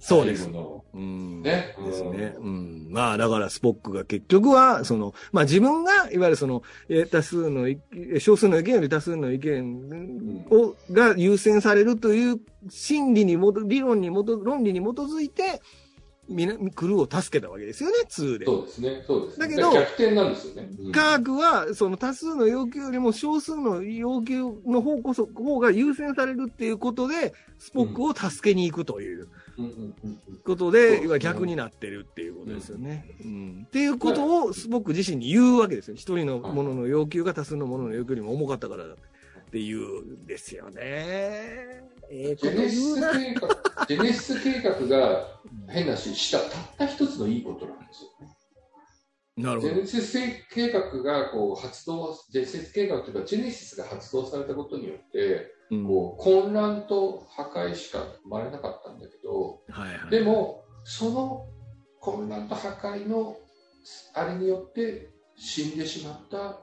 [0.05, 1.41] そうですうん。
[1.43, 1.74] ね。
[1.80, 2.36] ですね。
[2.38, 2.91] うんうん。
[2.91, 7.67] まあ、だから、スポックが結局は、その、まあ自分が、いわゆるその、えー多数の
[8.19, 15.61] 少数の意見より多数の意見を、が優先されるという心理にもと、理論にもと、論理に基づいて、
[16.74, 18.45] クルーを助けたわけですよね、2で。
[18.45, 19.03] そうですね。
[19.05, 19.47] そうですね。
[19.47, 20.69] だけど逆転なんですよね。
[20.80, 33.15] うん科学は、その多数の要求よりも少数の要求の方こそ、方が優先されるっていうことで、スポックを助けに行くといううんうんうんうんことで、そうですね要は逆になってるっていうことですよね。
[33.24, 33.63] うん。
[33.67, 35.95] っていうことをスポック自身に言うわけですよ。
[35.95, 38.95] 一人のものの要求が多数のものの要求よりも重かったからだっ
[39.51, 41.84] ていうんですよね。
[42.09, 42.76] ええことジェネシ。
[42.78, 45.28] ス計画、ジェネシス計画が
[45.70, 48.38] 変なし、したたった一つのいいことなんですよね。
[49.36, 49.74] なるほど。
[49.74, 50.20] ジェネシス
[50.53, 60.09] 計画がこう発動、ジェネシス計画というか、ジェネシスが発動されたことによって、うんこう混乱と破壊しか生まれなかったんだけど、はいはい。
[60.11, 61.47] でも、その
[61.99, 63.38] 混乱と破壊の
[64.14, 66.59] あれによって死んでしまった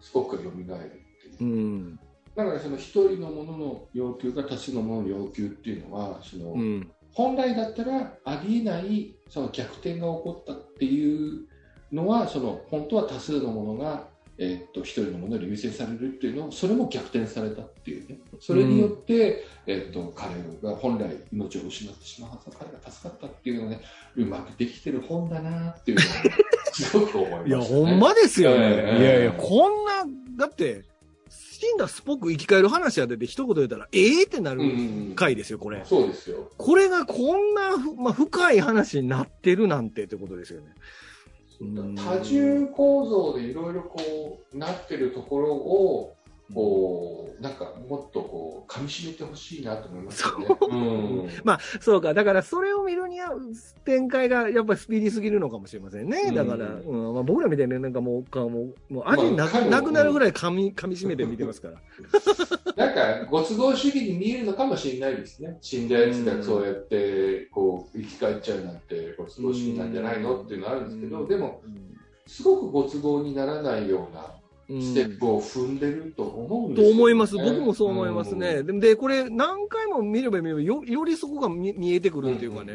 [0.00, 1.44] スポックが蘇るっていうう。
[1.44, 1.96] ん。
[2.36, 6.90] だからその一人のものの要求が多数のものの要求っていうのは、そのうん。
[7.14, 11.46] 本来だったらありえないその逆転が起こったっていう
[11.92, 23.80] のは、その本当は多数のものが、えーっと一人のものより優先されるっていうのを、それも逆転されたっていうね、それによって、えーっと彼が本来命を失ってしまうはずの彼が助かったっていうのがね、
[24.16, 26.06] うまくできてる本だなっていうのを
[26.72, 27.64] すごく思いました、いや、ね。
[27.64, 28.56] ほんまですよね。
[28.58, 30.82] ええいやいや、こんな、だって、
[31.64, 35.82] 死んだスポック生き返る話やでて一言言ったら、ええってなるうんうんうん回ですよ、これ。
[35.84, 36.50] そうですよ。
[36.58, 40.66] これがこんなふ、まあ、深い話になってるなんてってことですよね。
[41.60, 46.16] うん多重構造でいろいろこうなってるところを
[46.52, 50.46] こうなんかもっとこう噛み締めてほしいなと思いますよね。
[50.60, 52.14] うんまあ、そうか。
[52.14, 53.30] だから、それを見るには、
[53.84, 56.32] 展開がやっぱりスピーディーすぎるのかもしれませんね。
[56.32, 58.46] だから、ううんまあ、僕らみたいになんかもう、かも
[58.90, 61.74] う、もう味な,、なくなるぐらい噛み、噛み締めて見てますから。
[62.76, 65.58] なんかご都合主義に見えるのかもしれないですね。
[65.60, 71.62] 死んだやつがそうやってこう生き返っちゃうなんてご都合主義なんじゃないのっていうのはあるんですけど、でも
[72.26, 77.36] すごくご都合にならないようなうん、ステップを踏んでると思うんでとすよ、ね思います。
[77.36, 78.62] 僕もそう思いますね。
[78.62, 82.74] でで、これ何回も見れば見ればよ、よりそこが見見えてくるっていうかね。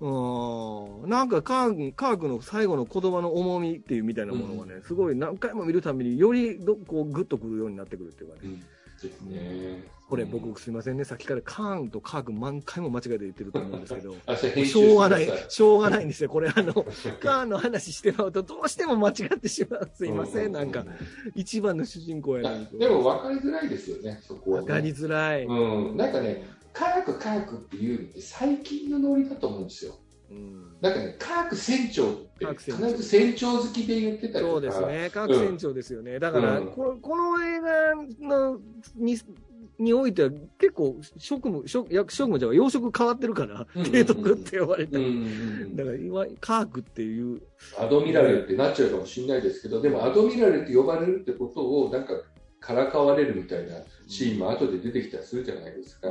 [0.00, 1.08] うん。
[1.08, 8.40] なんか科学、科学の最後の言葉の重みっていうみたいなものがね、すごい何回も見るたびによりどこうグッとくるようになってくるっていうかね。
[8.44, 8.62] うんうん
[9.02, 9.84] ですね。
[10.14, 11.02] これ僕すいませんね。
[11.02, 14.14] さっきからカーンと科学何回も間違えて言ってると思うんですけど。
[14.64, 16.30] しょうがないしょうがないんですよ。
[16.30, 19.90] これあの、カーンの話してまうとどうしても間違ってしまう。
[19.92, 20.52] すいません。
[20.52, 20.86] なんか、
[21.34, 22.78] 一番の主人公やのに。
[22.78, 24.68] でも分かりづらいですよね、そこは、ね。
[24.68, 25.46] わかりづらい。
[25.46, 29.98] うん、なんかね、科学、科学っていうのって最近のノリだと思うんですよ。
[30.30, 34.46] うんなんかね、科学船長って必ず船長好きで言ってたりとか。
[34.52, 35.10] そうですね。
[35.10, 36.18] 科学船長ですよね。
[36.18, 37.94] だから、うんここの映画
[38.28, 38.60] の
[38.96, 39.16] に、
[39.78, 45.14] においては結構職務、職役職務じゃ養殖変わってるから、うん提督って呼ばれたうんうり。
[45.14, 45.24] んう
[45.66, 45.76] ん。
[45.76, 47.42] だから、いわ科学っていう、
[47.78, 52.14] アドミラルってなっちゃうかもしれないですけど、でもアドミラルって呼ばれるってことを、なんか、
[52.60, 53.74] からかわれるみたいな
[54.06, 56.08] シーンも後で出てきたりするじゃないですか。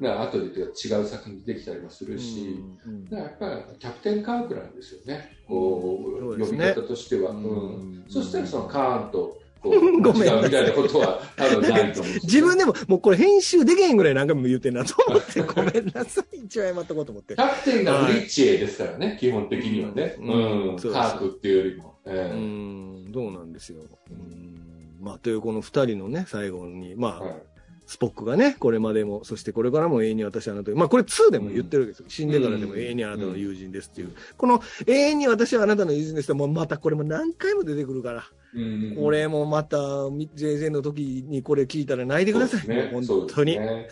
[0.00, 0.74] な後で違う
[1.06, 6.44] 作品でできたりもするし、うんだからやっぱりキャプテン科学なんですよね、こう、ね。
[6.46, 7.32] 呼び方としては。
[7.32, 7.44] うん。
[7.44, 7.46] う
[8.00, 8.04] ん。
[8.08, 9.38] そしたらそのカーンと
[10.02, 16.38] ごめんなみたいなことは多分ないと思う自分でも、もうこれ編集できへんぐらい何回も言ってんなと思って、ごめんなさい。
[16.44, 17.34] 一応謝っとこうと思って。
[17.34, 17.40] キ。
[17.40, 20.16] ャプテンがブリッチエですからね、基本的にはね。
[20.18, 20.26] うう
[20.74, 20.76] ん。
[20.76, 21.94] カークっていうよりも。
[22.06, 23.80] えうえん、そうなんですよ。
[24.10, 24.60] うん。
[25.00, 27.34] まあ、というこの二人のね、最後に、まあ、はい
[27.86, 32.06] スポックがね、これまでも、そしてこれからも永遠に私はあなたを、まあこれ2でも言ってるわけですよ。
[32.08, 34.12] 死んでからでも永遠にあなたの友人ですっていう。
[34.36, 38.24] この永遠に私はあなたの友人ですって、もうまたこれも何回も出てくるから。
[38.54, 42.68] うんこれもまた、JJ の時にこれ聞いたら泣いてください。
[42.68, 43.88] ね本当にね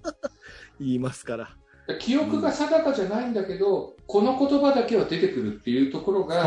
[0.78, 1.44] 言いますから。
[1.44, 1.66] うん
[2.00, 6.44] 記憶が定かじゃないんだけど、この言葉だけは出てくるっていうところが、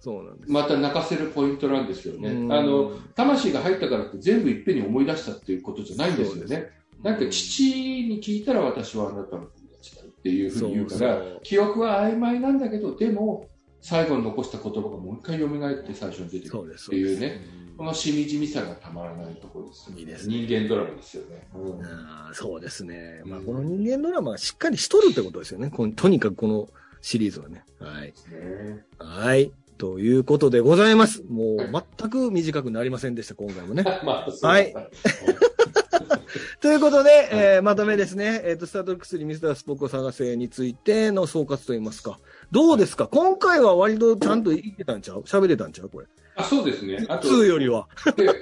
[0.00, 0.24] そう。
[0.24, 0.50] なんです。
[0.50, 2.30] また泣かせるポイントなんですよね。
[2.30, 6.70] うんあの、魂が入ったからって全部いっぺんに思い出したっていうことじゃないんですよね。
[7.02, 7.64] なんか父
[8.08, 13.48] に聞いたら私はあなたの友達だっていうふうに言うから、記憶は曖昧なんだけど、でも、
[13.80, 16.74] 最後に残した言葉がもう一回蘇って最初に出てくる。
[16.74, 17.40] っていうね。
[17.54, 21.48] うんこのしみじみさがたまらないところですよいいですね人間ドラマですよね。
[21.54, 23.22] うんあーそうですね。
[23.24, 25.72] まあ、うんこの人間ドラマはしっかりしとるってことですよね。
[25.96, 26.68] とにかくこの
[27.00, 27.64] シリーズはね。
[27.78, 28.12] はい。
[28.30, 29.50] ねはい。
[29.80, 31.24] ということでございます。
[31.30, 33.82] もうはい全く短くなりませんでした、今回もね。
[34.04, 34.86] まあ、はいうん
[36.60, 38.42] ということで、えーまとめですね。
[38.44, 42.20] えっ、と、スタートレック3ミスタースポックを探せについての総括といいますか。
[42.52, 43.08] どうですか？
[43.08, 45.22] 今回は割とちゃんと言ってたんちゃう？
[45.22, 45.88] 喋れたんちゃう？
[45.88, 46.06] これ。
[46.36, 47.04] あそうですね。
[47.08, 47.88] あと、2よりは。
[48.16, 48.32] で、1、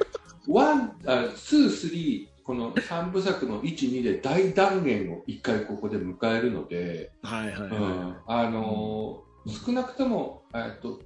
[0.58, 9.28] あ2、3、この3部作の1、2で大断言を一回ここで迎えるので、はいはいうん、あのー
[9.66, 11.00] 少なくとも、えっと、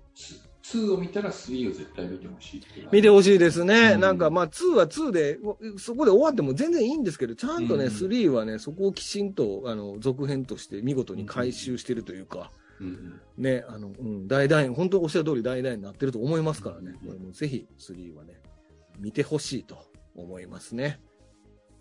[0.64, 2.62] 2を見たら3を絶対見てほしい
[2.93, 3.93] 見てほしいですね。
[3.94, 4.01] うん。
[4.01, 5.39] なんか、まあ、2は2で、
[5.78, 7.90] そこで終わっても全然いいんですけど、ちゃんとね、うん。
[7.90, 16.94] 3はね、そこをきちんと、あの、続編として見事に回収してるというか、うんね、あの、うん、大団円、本当おっしゃる通り大団円になってると思いますからね。
[17.02, 18.40] うんこれもぜひ3はね、
[18.98, 19.78] 見てほしいと
[20.14, 21.01] 思いますね。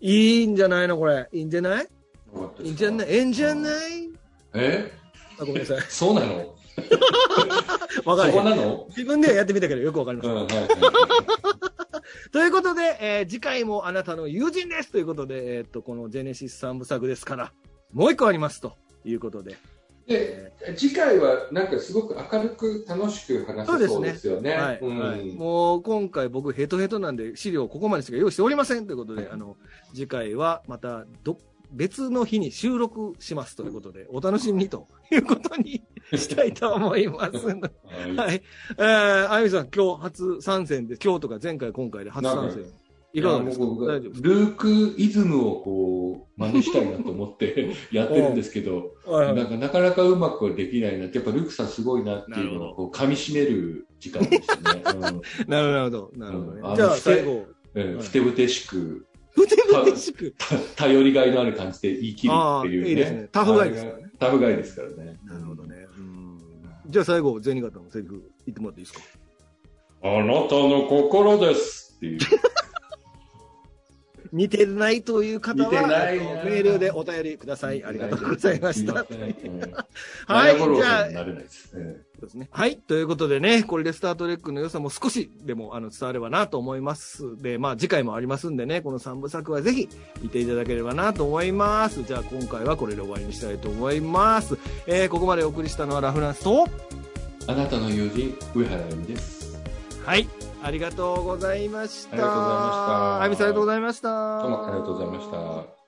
[0.00, 1.28] いいんじゃないのこれ。
[1.32, 1.88] いいんじゃない？
[2.62, 3.06] いいんじゃない？
[3.10, 4.10] ええんじゃない？
[4.54, 4.92] え？
[5.38, 5.80] あ、ごめんなさい。
[5.88, 6.54] そうなの？
[8.04, 8.86] わかそるこなの？
[8.90, 10.54] 自分ではやってみたけどよくわかりまうん、す。
[10.54, 10.70] はいはい。
[12.32, 17.52] ということで、えー次回もあなたの友人ですということで、えーっと、このジェネシス3部作ですから、
[17.92, 18.74] もう一個ありますと
[19.04, 19.56] いうことで。
[20.06, 24.52] で、次回はなんかすごく明るく楽しく話せそうですよね。
[24.54, 25.24] はい、うんはい。
[25.32, 29.56] もう今回僕ヘトヘトなんで資料ここまでしか用意しておりませんということで、あの、
[29.94, 31.38] 次回はまたど、
[31.72, 35.82] 別の日に収録しますということで、お楽しみにということに
[36.14, 37.46] したいと思います。
[37.46, 38.16] はい。
[38.16, 38.42] はい。
[38.78, 42.64] えー、あゆみさん、今日初参戦で、今日とか前回今回で初参戦。
[43.14, 43.20] い。
[43.20, 43.64] かがですか？
[43.64, 51.06] 大丈夫ルークイズムをこう、真似したいなと思って やってるんですけど、なんかなかなかうまくはできないな。
[51.06, 54.82] って、やっぱルークさんすごいなっていうのをこう噛み締める時間でしたね。
[54.86, 55.20] うん。
[55.46, 56.52] なるほど、なるほど。
[56.54, 56.60] ね。
[56.64, 56.76] うん。
[56.76, 57.46] じゃあ最後、
[58.00, 59.04] ふてぶてしく、
[59.46, 60.34] ふてぶてしく。
[60.76, 62.88] 頼りがいのある感じで言い切るっていうね。
[62.90, 65.18] いいですねタフガイですからねあれがタフガイですからね。
[65.24, 65.86] なるほどね。
[66.86, 69.04] じゃあ最後、銭形のセリフ言ってもらっていいですか
[70.02, 72.18] あなたの心ですっていう。
[74.32, 77.84] 似てないという方は、似てないなあのメールでお便りください。
[77.84, 78.92] ありがとうございました。
[78.92, 79.60] いませんうん
[80.26, 81.08] はい、じゃあ、
[82.26, 82.48] ですね。
[82.50, 82.76] はい。
[82.76, 87.40] ということでね、これでスタートレックの良さも少しでもあの伝わればなと思います。
[87.40, 89.88] で、まあ次回もありますんでね、この3部作はぜひ
[90.20, 92.02] 見ていただければなと思います。
[92.02, 94.58] じゃあ今回はこれで終わりにしたいと思います。
[94.86, 96.66] えー、ここまでお送りしたのはラフランスと、
[97.46, 99.60] あなたの友人、上原由美です。
[100.04, 100.28] はい。
[100.62, 102.14] ありがとうございました。
[102.14, 104.42] ありがとうございましたあゆみさんありがとうございました。
[104.42, 105.81] どうもありがとうございました。